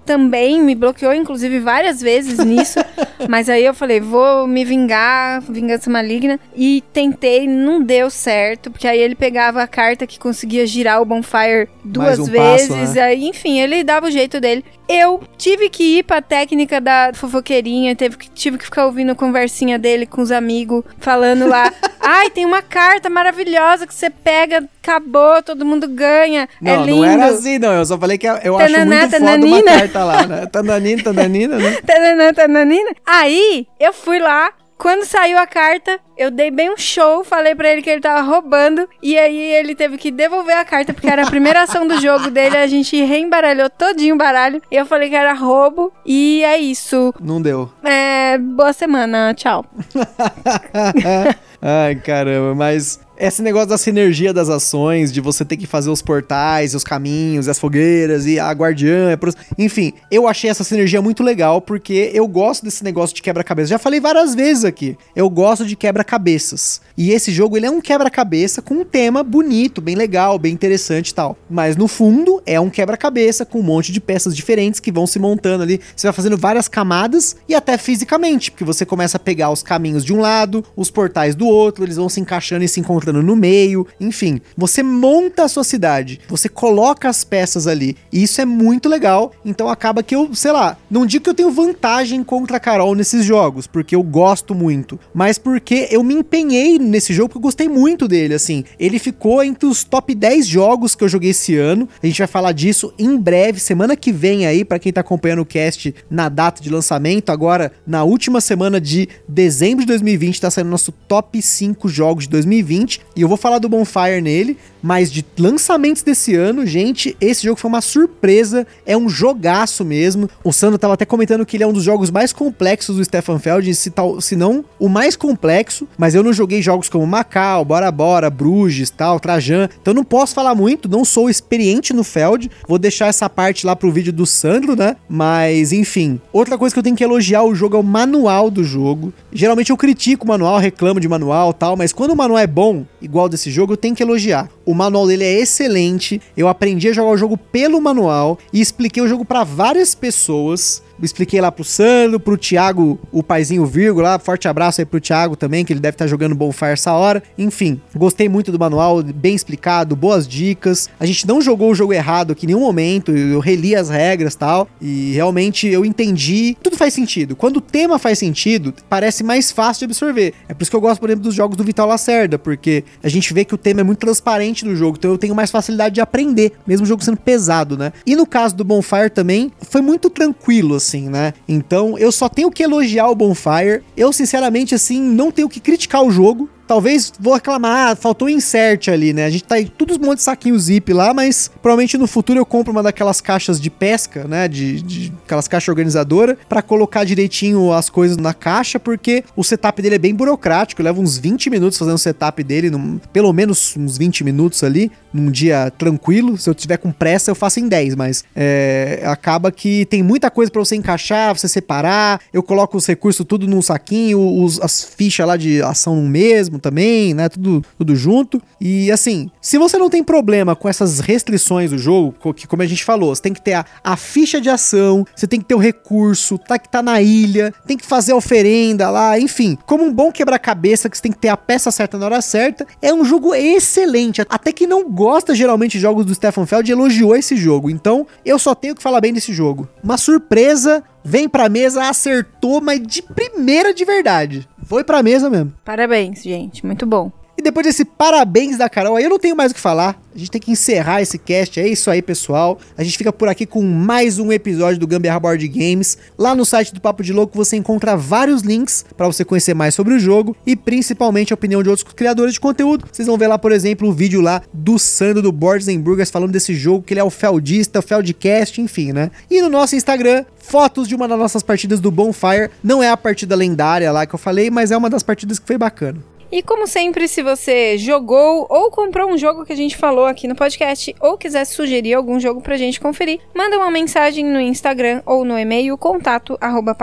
também, 0.05 0.63
me 0.63 0.75
bloqueou, 0.75 1.13
inclusive, 1.13 1.59
várias 1.61 2.01
vezes 2.01 2.39
nisso. 2.39 2.79
mas 3.29 3.49
aí 3.49 3.65
eu 3.65 3.75
falei, 3.75 4.01
vou 4.01 4.47
me 4.47 4.65
vingar, 4.65 5.41
vingança 5.43 5.91
maligna. 5.91 6.39
E 6.55 6.83
tentei, 6.93 7.47
não 7.47 7.83
deu 7.83 8.11
certo, 8.11 8.71
porque 8.71 8.87
aí 8.87 8.99
ele 8.99 9.15
pegava 9.15 9.63
a 9.63 9.67
carta 9.67 10.07
que 10.07 10.19
conseguia 10.19 10.67
girar 10.67 11.01
o 11.01 11.05
bonfire 11.05 11.69
duas 11.85 12.19
um 12.19 12.25
vezes. 12.25 12.69
passo, 12.69 12.95
né? 12.95 13.03
Aí, 13.03 13.25
enfim, 13.25 13.61
ele 13.61 13.85
dava 13.85 14.07
o 14.07 14.11
jeito 14.11 14.41
dele. 14.41 14.65
Eu 14.93 15.21
tive 15.39 15.71
que 15.71 15.99
ir 15.99 16.03
pra 16.03 16.21
técnica 16.21 16.81
da 16.81 17.13
fofoqueirinha, 17.15 17.97
teve 17.97 18.17
que, 18.17 18.31
tive 18.31 18.59
que 18.59 18.65
ficar 18.65 18.87
ouvindo 18.87 19.13
a 19.13 19.15
conversinha 19.15 19.79
dele 19.79 20.07
com 20.07 20.21
os 20.21 20.31
amigos, 20.31 20.85
falando 20.99 21.47
lá: 21.47 21.73
ai, 22.01 22.31
tem 22.31 22.45
uma 22.45 22.63
carta 22.63 23.09
maravilhosa 23.09 23.87
que 23.87 23.95
você 23.95 24.11
pega, 24.11 24.69
acabou, 24.83 25.43
todo 25.43 25.65
mundo 25.65 25.89
ganha. 25.89 26.49
Não, 26.61 26.73
é 26.73 26.77
lindo. 26.85 26.97
não 26.97 27.05
era 27.05 27.27
assim, 27.27 27.59
não. 27.59 27.73
Eu 27.73 27.87
só 27.87 27.99
falei 27.99 28.19
que 28.19 28.27
eu 28.27 28.59
acho 28.59 28.73
Tananá, 28.75 28.97
muito 28.97 29.11
foda 29.11 29.25
uma 29.25 29.37
tananina. 29.39 29.79
carta 29.79 30.05
lá, 30.05 30.27
né? 30.27 30.47
Tananina, 30.47 31.03
tananina, 31.03 31.57
né? 31.57 31.79
Tananã, 31.87 32.33
tananina. 32.35 32.91
Aí, 33.07 33.67
eu 33.81 33.93
fui 33.93 34.19
lá. 34.19 34.53
Quando 34.83 35.05
saiu 35.05 35.39
a 35.39 35.47
carta, 35.47 36.01
eu 36.19 36.29
dei 36.29 36.51
bem 36.51 36.69
um 36.69 36.77
show, 36.77 37.23
falei 37.23 37.55
pra 37.55 37.71
ele 37.71 37.83
que 37.83 37.89
ele 37.89 38.01
tava 38.01 38.21
roubando, 38.21 38.89
e 39.01 39.17
aí 39.17 39.39
ele 39.53 39.77
teve 39.77 39.97
que 39.97 40.11
devolver 40.11 40.57
a 40.57 40.65
carta, 40.65 40.93
porque 40.93 41.07
era 41.07 41.23
a 41.23 41.31
primeira 41.31 41.63
ação 41.63 41.87
do 41.87 42.01
jogo 42.01 42.33
dele, 42.33 42.57
a 42.57 42.67
gente 42.67 43.01
reembaralhou 43.01 43.71
todinho 43.71 44.17
o 44.17 44.19
baralho, 44.19 44.61
e 44.69 44.75
eu 44.75 44.85
falei 44.85 45.09
que 45.09 45.15
era 45.15 45.35
roubo, 45.35 45.93
e 46.05 46.43
é 46.43 46.59
isso. 46.59 47.15
Não 47.21 47.41
deu. 47.41 47.71
É, 47.85 48.37
boa 48.39 48.73
semana, 48.73 49.33
tchau. 49.35 49.65
Ai, 51.63 51.95
caramba, 51.95 52.53
mas 52.57 52.99
esse 53.23 53.41
negócio 53.41 53.69
da 53.69 53.79
sinergia 53.79 54.33
das 54.33 54.49
ações, 54.49 55.13
de 55.13 55.21
você 55.21 55.45
ter 55.45 55.57
que 55.57 55.65
fazer 55.65 55.91
os 55.91 56.03
portais, 56.03 56.75
os 56.75 56.83
caminhos, 56.83 57.47
as 57.47 57.57
fogueiras 57.57 58.27
e 58.27 58.37
a 58.37 58.51
guardiã, 58.51 59.13
é 59.13 59.19
enfim, 59.57 59.93
eu 60.11 60.27
achei 60.27 60.51
essa 60.51 60.65
sinergia 60.65 61.01
muito 61.01 61.23
legal 61.23 61.61
porque 61.61 62.11
eu 62.13 62.27
gosto 62.27 62.65
desse 62.65 62.83
negócio 62.83 63.15
de 63.15 63.23
quebra-cabeça. 63.23 63.69
Já 63.69 63.79
falei 63.79 64.01
várias 64.01 64.35
vezes 64.35 64.65
aqui, 64.65 64.99
eu 65.15 65.31
gosto 65.31 65.65
de 65.65 65.77
quebra-cabeças. 65.77 66.81
E 66.97 67.13
esse 67.13 67.31
jogo 67.31 67.57
ele 67.57 67.67
é 67.67 67.71
um 67.71 67.81
quebra-cabeça 67.81 68.61
com 68.61 68.75
um 68.75 68.85
tema 68.85 69.23
bonito, 69.23 69.81
bem 69.81 69.95
legal, 69.95 70.37
bem 70.37 70.53
interessante 70.53 71.11
e 71.11 71.15
tal. 71.15 71.39
Mas 71.49 71.77
no 71.77 71.87
fundo 71.87 72.43
é 72.45 72.59
um 72.59 72.69
quebra-cabeça 72.69 73.47
com 73.47 73.61
um 73.61 73.63
monte 73.63 73.93
de 73.93 74.01
peças 74.01 74.35
diferentes 74.35 74.81
que 74.81 74.91
vão 74.91 75.07
se 75.07 75.21
montando 75.21 75.63
ali. 75.63 75.81
Você 75.95 76.09
vai 76.09 76.13
fazendo 76.13 76.37
várias 76.37 76.67
camadas 76.67 77.37
e 77.49 77.55
até 77.55 77.79
fisicamente, 77.79 78.51
porque 78.51 78.65
você 78.65 78.85
começa 78.85 79.17
a 79.17 79.21
pegar 79.21 79.51
os 79.51 79.63
caminhos 79.63 80.05
de 80.05 80.13
um 80.13 80.21
lado, 80.21 80.65
os 80.75 80.91
portais 80.91 81.37
do 81.37 81.47
outro, 81.47 81.85
eles 81.85 81.97
vão 81.97 82.09
se 82.09 82.19
encaixando 82.19 82.65
e 82.65 82.69
se 82.69 82.81
encontrando 82.81 83.12
no 83.21 83.35
meio, 83.35 83.85
enfim. 83.99 84.41
Você 84.57 84.81
monta 84.81 85.43
a 85.43 85.49
sua 85.49 85.65
cidade, 85.65 86.21
você 86.29 86.49
coloca 86.49 87.09
as 87.09 87.25
peças 87.25 87.67
ali, 87.67 87.97
e 88.13 88.23
isso 88.23 88.41
é 88.41 88.45
muito 88.45 88.89
legal. 88.89 89.33
Então 89.45 89.69
acaba 89.69 90.05
que 90.05 90.15
eu, 90.15 90.33
sei 90.35 90.53
lá, 90.53 90.77
não 90.89 91.05
digo 91.05 91.25
que 91.25 91.31
eu 91.31 91.35
tenho 91.35 91.51
vantagem 91.51 92.23
contra 92.23 92.59
a 92.59 92.61
Carol 92.61 92.95
nesses 92.95 93.25
jogos, 93.25 93.67
porque 93.67 93.97
eu 93.97 94.03
gosto 94.03 94.55
muito, 94.55 95.01
mas 95.13 95.39
porque 95.39 95.89
eu 95.91 96.05
me 96.05 96.15
empenhei 96.15 96.79
nesse 96.79 97.13
jogo 97.13 97.31
porque 97.31 97.39
eu 97.39 97.43
gostei 97.43 97.69
muito 97.69 98.07
dele, 98.07 98.35
assim. 98.35 98.63
Ele 98.79 98.99
ficou 98.99 99.43
entre 99.43 99.67
os 99.67 99.83
top 99.83 100.15
10 100.15 100.47
jogos 100.47 100.95
que 100.95 101.03
eu 101.03 101.09
joguei 101.09 101.31
esse 101.31 101.57
ano. 101.57 101.89
A 102.03 102.07
gente 102.07 102.19
vai 102.19 102.29
falar 102.29 102.53
disso 102.53 102.93
em 102.99 103.17
breve, 103.17 103.59
semana 103.59 103.97
que 103.97 104.13
vem 104.13 104.47
aí, 104.47 104.65
pra 104.65 104.79
quem 104.79 104.93
tá 104.93 105.01
acompanhando 105.01 105.41
o 105.41 105.47
cast 105.47 105.95
na 106.11 106.29
data 106.29 106.63
de 106.63 106.71
lançamento, 106.71 107.31
agora 107.31 107.73
na 107.87 108.05
última 108.05 108.41
semana 108.41 108.81
de 108.81 109.09
dezembro 109.29 109.81
de 109.81 109.87
2020 109.89 110.41
tá 110.41 110.51
saindo 110.51 110.71
nosso 110.71 110.93
top 110.93 111.41
5 111.41 111.89
jogos 111.89 112.25
de 112.25 112.31
2020 112.31 112.92
e 113.15 113.23
eu 113.23 113.29
vou 113.29 113.37
falar 113.37 113.59
do 113.59 113.69
Bonfire 113.69 114.21
nele, 114.21 114.57
mas 114.83 115.11
de 115.11 115.25
lançamentos 115.39 116.03
desse 116.03 116.35
ano, 116.35 116.67
gente, 116.67 117.17
esse 117.21 117.45
jogo 117.45 117.59
foi 117.59 117.69
uma 117.69 117.81
surpresa, 117.81 118.67
é 118.85 118.97
um 118.97 119.09
jogaço 119.09 119.85
mesmo. 119.85 120.29
O 120.43 120.53
Sandro 120.53 120.79
tava 120.79 120.95
até 120.95 121.05
comentando 121.05 121.47
que 121.47 121.57
ele 121.57 121.65
é 121.65 121.67
um 121.67 121.73
dos 121.73 121.85
jogos 121.85 122.11
mais 122.11 122.33
complexos 122.33 122.97
do 122.97 123.05
Stefan 123.05 123.39
Feld, 123.39 123.73
se, 123.75 123.91
tal, 123.91 124.21
se 124.21 124.35
não 124.35 124.65
o 124.79 124.89
mais 124.89 125.15
complexo, 125.15 125.87
mas 125.97 126.15
eu 126.15 126.23
não 126.23 126.33
joguei 126.33 126.61
jogos 126.61 126.89
como 126.89 127.07
Macau, 127.07 127.65
Bora 127.65 127.93
Bora, 127.93 128.29
Bruges, 128.29 128.91
tal, 128.91 129.21
Trajan, 129.21 129.69
então 129.81 129.95
não 129.95 130.05
posso 130.05 130.35
falar 130.35 130.55
muito, 130.55 130.89
não 130.89 131.05
sou 131.05 131.31
experiente 131.31 131.93
no 131.93 132.03
Feld, 132.03 132.51
vou 132.67 132.79
deixar 132.79 133.07
essa 133.07 133.31
parte 133.31 133.65
lá 133.65 133.77
pro 133.77 133.93
vídeo 133.93 134.13
do 134.13 134.27
Sandro, 134.27 134.75
né? 134.75 134.97
Mas 135.09 135.73
enfim, 135.73 136.21
outra 136.33 136.59
coisa 136.59 136.75
que 136.75 136.79
eu 136.79 136.83
tenho 136.83 136.97
que 136.97 137.05
elogiar 137.05 137.45
o 137.45 137.55
jogo 137.55 137.77
é 137.77 137.81
o 137.81 137.85
manual 137.85 138.51
do 138.51 138.65
jogo. 138.65 139.13
Geralmente 139.33 139.71
eu 139.71 139.77
critico 139.77 140.25
o 140.25 140.29
manual, 140.29 140.59
reclamo 140.59 140.99
de 140.99 141.09
manual, 141.09 141.53
tal, 141.53 141.77
mas 141.77 141.93
quando 141.93 142.11
o 142.11 142.17
manual 142.17 142.39
é 142.39 142.47
bom, 142.47 142.82
igual 143.01 143.29
desse 143.29 143.51
jogo, 143.51 143.73
eu 143.73 143.77
tenho 143.77 143.95
que 143.95 144.03
elogiar. 144.03 144.51
O 144.65 144.75
manual 144.75 145.07
dele 145.07 145.25
é 145.25 145.41
excelente. 145.41 146.21
Eu 146.37 146.49
aprendi 146.49 146.89
a 146.89 146.93
jogar 146.93 147.11
o 147.11 147.17
jogo 147.17 147.37
pelo 147.37 147.81
manual 147.81 148.39
e 148.53 148.61
expliquei 148.61 149.03
o 149.03 149.09
jogo 149.09 149.25
pra 149.25 149.45
várias 149.45 149.95
pessoas. 149.95 150.83
Expliquei 151.03 151.41
lá 151.41 151.51
pro 151.51 151.65
Sandro, 151.65 152.21
pro 152.21 152.39
Thiago, 152.39 152.97
o 153.11 153.25
paizinho 153.25 153.67
vírgula, 153.67 154.21
forte 154.21 154.47
abraço 154.47 154.81
aí 154.81 154.85
pro 154.85 155.01
Thiago 155.01 155.35
também, 155.35 155.65
que 155.65 155.73
ele 155.73 155.81
deve 155.81 155.97
estar 155.97 156.07
jogando 156.07 156.33
Bonfire 156.33 156.71
essa 156.71 156.93
hora. 156.93 157.21
Enfim, 157.37 157.81
gostei 157.97 158.29
muito 158.29 158.53
do 158.53 158.59
manual, 158.59 159.03
bem 159.03 159.35
explicado, 159.35 159.97
boas 159.97 160.29
dicas. 160.29 160.89
A 161.01 161.07
gente 161.07 161.27
não 161.27 161.41
jogou 161.41 161.73
o 161.73 161.75
jogo 161.75 161.93
errado 161.93 162.31
aqui 162.31 162.47
em 162.47 162.49
nenhum 162.49 162.61
momento, 162.61 163.11
eu 163.11 163.41
reli 163.41 163.75
as 163.75 163.89
regras 163.89 164.37
tal, 164.37 164.69
e 164.81 165.11
realmente 165.13 165.67
eu 165.67 165.85
entendi, 165.85 166.57
tudo 166.63 166.77
faz 166.77 166.95
sentido. 166.95 167.35
Quando 167.35 167.57
o 167.57 167.61
tema 167.61 167.99
faz 167.99 168.21
sentido, 168.21 168.73
parece 168.89 169.25
mais 169.25 169.51
fácil 169.51 169.81
de 169.81 169.93
absorver. 169.93 170.35
É 170.49 170.55
por 170.55 170.63
isso 170.63 170.71
que 170.71 170.77
eu 170.77 170.81
gosto, 170.81 171.01
por 171.01 171.11
exemplo, 171.11 171.25
dos 171.25 171.35
jogos 171.35 171.57
do 171.57 171.65
Vital 171.65 171.89
Lacerda, 171.89 172.39
porque 172.39 172.85
a 173.03 173.09
gente 173.09 173.35
vê 173.35 173.45
que 173.45 173.55
o 173.55 173.59
tema 173.59 173.81
é 173.81 173.85
muito 173.85 173.99
transparente 173.99 174.52
no 174.65 174.77
jogo, 174.77 174.97
então 174.99 175.11
eu 175.11 175.19
tenho 175.19 175.35
mais 175.35 175.51
facilidade 175.51 175.95
de 175.95 176.01
aprender, 176.01 176.53
mesmo 176.67 176.85
o 176.85 176.89
jogo 176.89 177.03
sendo 177.03 177.17
pesado, 177.17 177.77
né? 177.77 177.93
E 178.05 178.15
no 178.15 178.27
caso 178.27 178.55
do 178.55 178.65
Bonfire 178.65 179.11
também, 179.11 179.51
foi 179.63 179.81
muito 179.81 180.11
tranquilo, 180.11 180.75
assim, 180.75 181.09
né? 181.09 181.33
Então 181.49 181.99
eu 181.99 182.13
só 182.13 182.29
tenho 182.29 182.51
que 182.51 182.63
elogiar 182.63 183.09
o 183.09 183.15
Bonfire. 183.15 183.83
Eu, 183.97 184.13
sinceramente, 184.13 184.75
assim, 184.75 185.01
não 185.01 185.31
tenho 185.31 185.49
que 185.49 185.61
criticar 185.61 186.03
o 186.03 186.11
jogo. 186.11 186.49
Talvez 186.73 187.13
vou 187.21 187.35
reclamar, 187.35 187.95
faltou 187.97 188.31
insert 188.31 188.89
ali, 188.89 189.13
né? 189.13 189.27
A 189.27 189.31
gente 189.31 189.45
tá 189.45 189.61
em 189.61 189.67
todos 189.67 189.99
um 189.99 190.01
monte 190.01 190.17
de 190.17 190.23
saquinho 190.23 190.59
zip 190.59 190.91
lá, 190.91 191.13
mas 191.13 191.51
provavelmente 191.61 191.99
no 191.99 192.07
futuro 192.07 192.41
eu 192.41 192.47
compro 192.47 192.73
uma 192.73 192.83
daquelas 192.83 193.21
caixas 193.21 193.61
de 193.61 193.69
pesca, 193.69 194.25
né? 194.25 194.49
De, 194.49 194.81
de 194.81 195.13
aquelas 195.23 195.47
caixas 195.47 195.69
organizadoras, 195.69 196.35
pra 196.49 196.63
colocar 196.63 197.05
direitinho 197.05 197.71
as 197.75 197.91
coisas 197.91 198.17
na 198.17 198.33
caixa, 198.33 198.81
porque 198.81 199.23
o 199.37 199.45
setup 199.45 199.83
dele 199.83 199.97
é 199.97 199.99
bem 199.99 200.15
burocrático, 200.15 200.83
leva 200.83 200.99
uns 200.99 201.19
20 201.19 201.51
minutos 201.51 201.79
fazendo 201.79 201.97
o 201.97 201.99
setup 201.99 202.43
dele, 202.43 202.71
num- 202.71 202.99
pelo 203.13 203.31
menos 203.35 203.75
uns 203.77 203.99
20 203.99 204.25
minutos 204.25 204.65
ali. 204.65 204.91
Num 205.13 205.31
dia 205.31 205.71
tranquilo. 205.77 206.37
Se 206.39 206.49
eu 206.49 206.55
tiver 206.55 206.77
com 206.77 206.93
pressa, 206.93 207.31
eu 207.31 207.35
faço 207.35 207.61
em 207.61 207.69
10, 207.69 207.95
mas 207.95 208.25
é, 208.35 209.03
acaba 209.05 209.51
que 209.53 209.87
tem 209.87 210.03
muita 210.03 210.31
coisa 210.31 210.51
para 210.51 210.61
você 210.61 210.77
encaixar, 210.77 211.37
você 211.37 211.49
separar. 211.49 212.21
Eu 212.33 212.43
coloco 212.43 212.77
os 212.77 212.87
recursos 212.87 213.25
tudo 213.27 213.47
num 213.47 213.63
saquinho, 213.63 214.43
os, 214.43 214.61
as 214.61 214.85
fichas 214.85 215.27
lá 215.27 215.37
de 215.37 215.63
ação 215.63 215.97
no 215.97 216.09
mesmo 216.09 216.59
também, 216.59 217.15
né? 217.15 217.29
Tudo, 217.29 217.65
tudo 217.79 217.97
junto. 217.97 218.41
E 218.61 218.91
assim, 218.91 219.31
se 219.41 219.59
você 219.59 219.79
não 219.79 219.91
tem 219.91 220.03
problema 220.03 220.55
com 220.55 220.69
essas 220.69 221.01
restrições 221.01 221.71
do 221.71 221.79
jogo, 221.79 222.15
que 222.35 222.47
como 222.47 222.63
a 222.63 222.67
gente 222.67 222.85
falou, 222.85 223.15
você 223.15 223.23
tem 223.23 223.33
que 223.33 223.43
ter 223.43 223.55
a, 223.55 223.65
a 223.83 223.97
ficha 223.97 224.41
de 224.41 224.49
ação, 224.49 225.07
você 225.15 225.27
tem 225.27 225.41
que 225.41 225.47
ter 225.47 225.55
o 225.55 225.59
recurso, 225.59 226.39
tá 226.39 226.59
que 226.59 226.69
tá 226.69 226.83
na 226.83 227.01
ilha, 227.03 227.53
tem 227.67 227.77
que 227.77 227.87
fazer 227.87 228.13
a 228.13 228.17
oferenda 228.17 228.91
lá, 228.91 229.19
enfim. 229.19 229.59
Como 229.67 229.85
um 229.85 229.93
bom 229.93 230.11
quebra-cabeça 230.11 230.89
que 230.89 230.97
você 230.97 231.03
tem 231.03 231.13
que 231.13 231.19
ter 231.19 231.29
a 231.29 231.37
peça 231.37 231.71
certa 231.71 231.99
na 231.99 232.07
hora 232.07 232.23
certa, 232.23 232.67
é 232.81 232.93
um 232.93 233.05
jogo 233.05 233.35
excelente. 233.35 234.21
Até 234.29 234.53
que 234.53 234.67
não 234.67 234.89
geralmente 235.35 235.73
de 235.73 235.81
jogos 235.81 236.05
do 236.05 236.15
Stefan 236.15 236.47
Feld 236.47 236.71
elogiou 236.71 237.15
esse 237.17 237.37
jogo. 237.37 237.71
Então, 237.71 238.07
eu 238.25 238.39
só 238.39 238.55
tenho 238.55 238.75
que 238.75 238.83
falar 238.83 239.01
bem 239.01 239.13
desse 239.13 239.33
jogo. 239.33 239.69
Uma 239.83 239.97
surpresa, 239.97 240.83
vem 241.05 241.29
pra 241.29 241.49
mesa, 241.49 241.89
acertou, 241.89 242.61
mas 242.61 242.81
de 242.81 243.03
primeira 243.03 243.73
de 243.73 243.85
verdade. 243.85 244.49
Foi 244.65 244.85
pra 244.85 245.03
mesa 245.03 245.29
mesmo. 245.29 245.53
Parabéns, 245.65 246.23
gente. 246.23 246.65
Muito 246.65 246.87
bom. 246.87 247.11
E 247.43 247.51
depois 247.51 247.67
desse 247.67 247.85
parabéns 247.85 248.57
da 248.57 248.69
Carol, 248.69 248.95
aí 248.95 249.03
eu 249.03 249.11
não 249.11 249.19
tenho 249.19 249.35
mais 249.35 249.51
o 249.51 249.55
que 249.57 249.61
falar. 249.61 250.01
A 250.15 250.19
gente 250.19 250.31
tem 250.31 250.41
que 250.41 250.53
encerrar 250.53 251.03
esse 251.03 251.19
cast. 251.19 251.59
É 251.59 251.67
isso 251.67 251.91
aí, 251.91 252.01
pessoal. 252.01 252.57
A 252.79 252.85
gente 252.85 252.97
fica 252.97 253.13
por 253.13 253.29
aqui 253.29 253.45
com 253.45 253.61
mais 253.63 254.21
um 254.21 254.31
episódio 254.31 254.79
do 254.79 254.87
Gambiarra 254.87 255.19
Board 255.19 255.49
Games. 255.49 255.99
Lá 256.17 256.37
no 256.37 256.45
site 256.45 256.73
do 256.73 256.81
Papo 256.81 257.03
de 257.03 257.13
Louco 257.13 257.37
você 257.37 257.57
encontra 257.57 257.97
vários 257.97 258.43
links 258.43 258.85
para 258.97 259.09
você 259.09 259.25
conhecer 259.25 259.55
mais 259.55 259.75
sobre 259.75 259.93
o 259.93 259.99
jogo 259.99 260.37
e 260.47 260.55
principalmente 260.55 261.33
a 261.33 261.35
opinião 261.35 261.65
de 261.65 261.69
outros 261.69 261.93
criadores 261.93 262.35
de 262.35 262.39
conteúdo. 262.41 262.85
Vocês 262.93 263.09
vão 263.09 263.19
ver 263.19 263.27
lá, 263.27 263.37
por 263.37 263.51
exemplo, 263.51 263.89
o 263.89 263.93
vídeo 263.93 264.21
lá 264.21 264.41
do 264.53 264.79
Sandro 264.79 265.21
do 265.21 265.33
Boards 265.33 265.67
and 265.67 265.81
Burgers 265.81 266.13
falando 266.13 266.31
desse 266.31 266.55
jogo, 266.55 266.85
que 266.85 266.93
ele 266.95 267.01
é 267.01 267.05
o 267.05 267.11
Feldista, 267.11 267.81
o 267.81 267.83
Feldcast, 267.83 268.61
enfim, 268.61 268.93
né? 268.93 269.11
E 269.29 269.43
no 269.43 269.49
nosso 269.49 269.75
Instagram, 269.75 270.25
fotos 270.39 270.87
de 270.87 270.95
uma 270.95 271.09
das 271.09 271.19
nossas 271.19 271.43
partidas 271.43 271.81
do 271.81 271.91
Bonfire. 271.91 272.51
Não 272.63 272.81
é 272.81 272.89
a 272.89 272.97
partida 272.97 273.35
lendária 273.35 273.91
lá 273.91 274.07
que 274.07 274.15
eu 274.15 274.19
falei, 274.19 274.49
mas 274.49 274.71
é 274.71 274.77
uma 274.77 274.89
das 274.89 275.03
partidas 275.03 275.41
que 275.41 275.47
foi 275.49 275.59
bacana. 275.59 276.12
E 276.33 276.43
como 276.43 276.67
sempre, 276.67 277.07
se 277.07 277.23
você 277.23 277.77
jogou 277.77 278.47
ou 278.49 278.71
comprou 278.71 279.11
um 279.11 279.19
jogo 279.19 279.45
que 279.45 279.53
a 279.53 279.57
gente 279.57 279.77
falou 279.77 280.07
aqui 280.07 280.27
no 280.27 280.35
podcast 280.35 280.97
ou 280.99 281.19
quiser 281.19 281.45
sugerir 281.45 281.93
algum 281.93 282.19
jogo 282.19 282.41
pra 282.41 282.57
gente 282.57 282.81
conferir, 282.81 283.21
manda 283.35 283.59
uma 283.59 283.71
mensagem 283.71 284.25
no 284.25 284.41
Instagram 284.41 285.03
ou 285.05 285.27
no 285.27 285.39
e-mail 285.39 285.77
contato 285.77 286.39
arroba. 286.41 286.75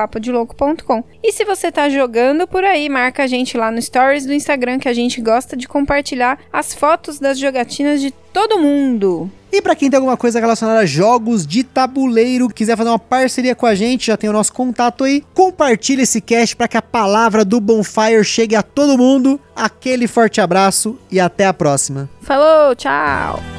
E 1.23 1.31
se 1.31 1.43
você 1.43 1.71
tá 1.71 1.89
jogando 1.89 2.47
por 2.47 2.63
aí, 2.63 2.87
marca 2.87 3.23
a 3.23 3.27
gente 3.27 3.57
lá 3.57 3.71
no 3.71 3.81
stories 3.81 4.23
do 4.27 4.33
Instagram 4.33 4.77
que 4.77 4.87
a 4.87 4.93
gente 4.93 5.19
gosta 5.19 5.57
de 5.57 5.67
compartilhar 5.67 6.39
as 6.53 6.75
fotos 6.75 7.17
das 7.17 7.39
jogatinas 7.39 7.99
de 8.01 8.11
todo 8.11 8.59
mundo. 8.59 9.31
E 9.51 9.61
para 9.61 9.75
quem 9.75 9.89
tem 9.89 9.97
alguma 9.97 10.17
coisa 10.17 10.39
relacionada 10.39 10.79
a 10.79 10.85
jogos 10.85 11.45
de 11.45 11.63
tabuleiro, 11.63 12.49
quiser 12.49 12.77
fazer 12.77 12.89
uma 12.89 12.99
parceria 12.99 13.55
com 13.55 13.65
a 13.65 13.73
gente, 13.73 14.07
já 14.07 14.17
tem 14.17 14.29
o 14.29 14.33
nosso 14.33 14.53
contato 14.53 15.03
aí. 15.03 15.23
Compartilhe 15.33 16.03
esse 16.03 16.21
cast 16.21 16.55
para 16.55 16.67
que 16.67 16.77
a 16.77 16.81
palavra 16.81 17.43
do 17.43 17.59
Bonfire 17.59 18.23
chegue 18.23 18.55
a 18.55 18.61
todo 18.61 18.97
mundo. 18.97 19.39
Aquele 19.55 20.07
forte 20.07 20.39
abraço 20.39 20.97
e 21.11 21.19
até 21.19 21.45
a 21.45 21.53
próxima. 21.53 22.09
Falou, 22.21 22.75
tchau! 22.75 23.58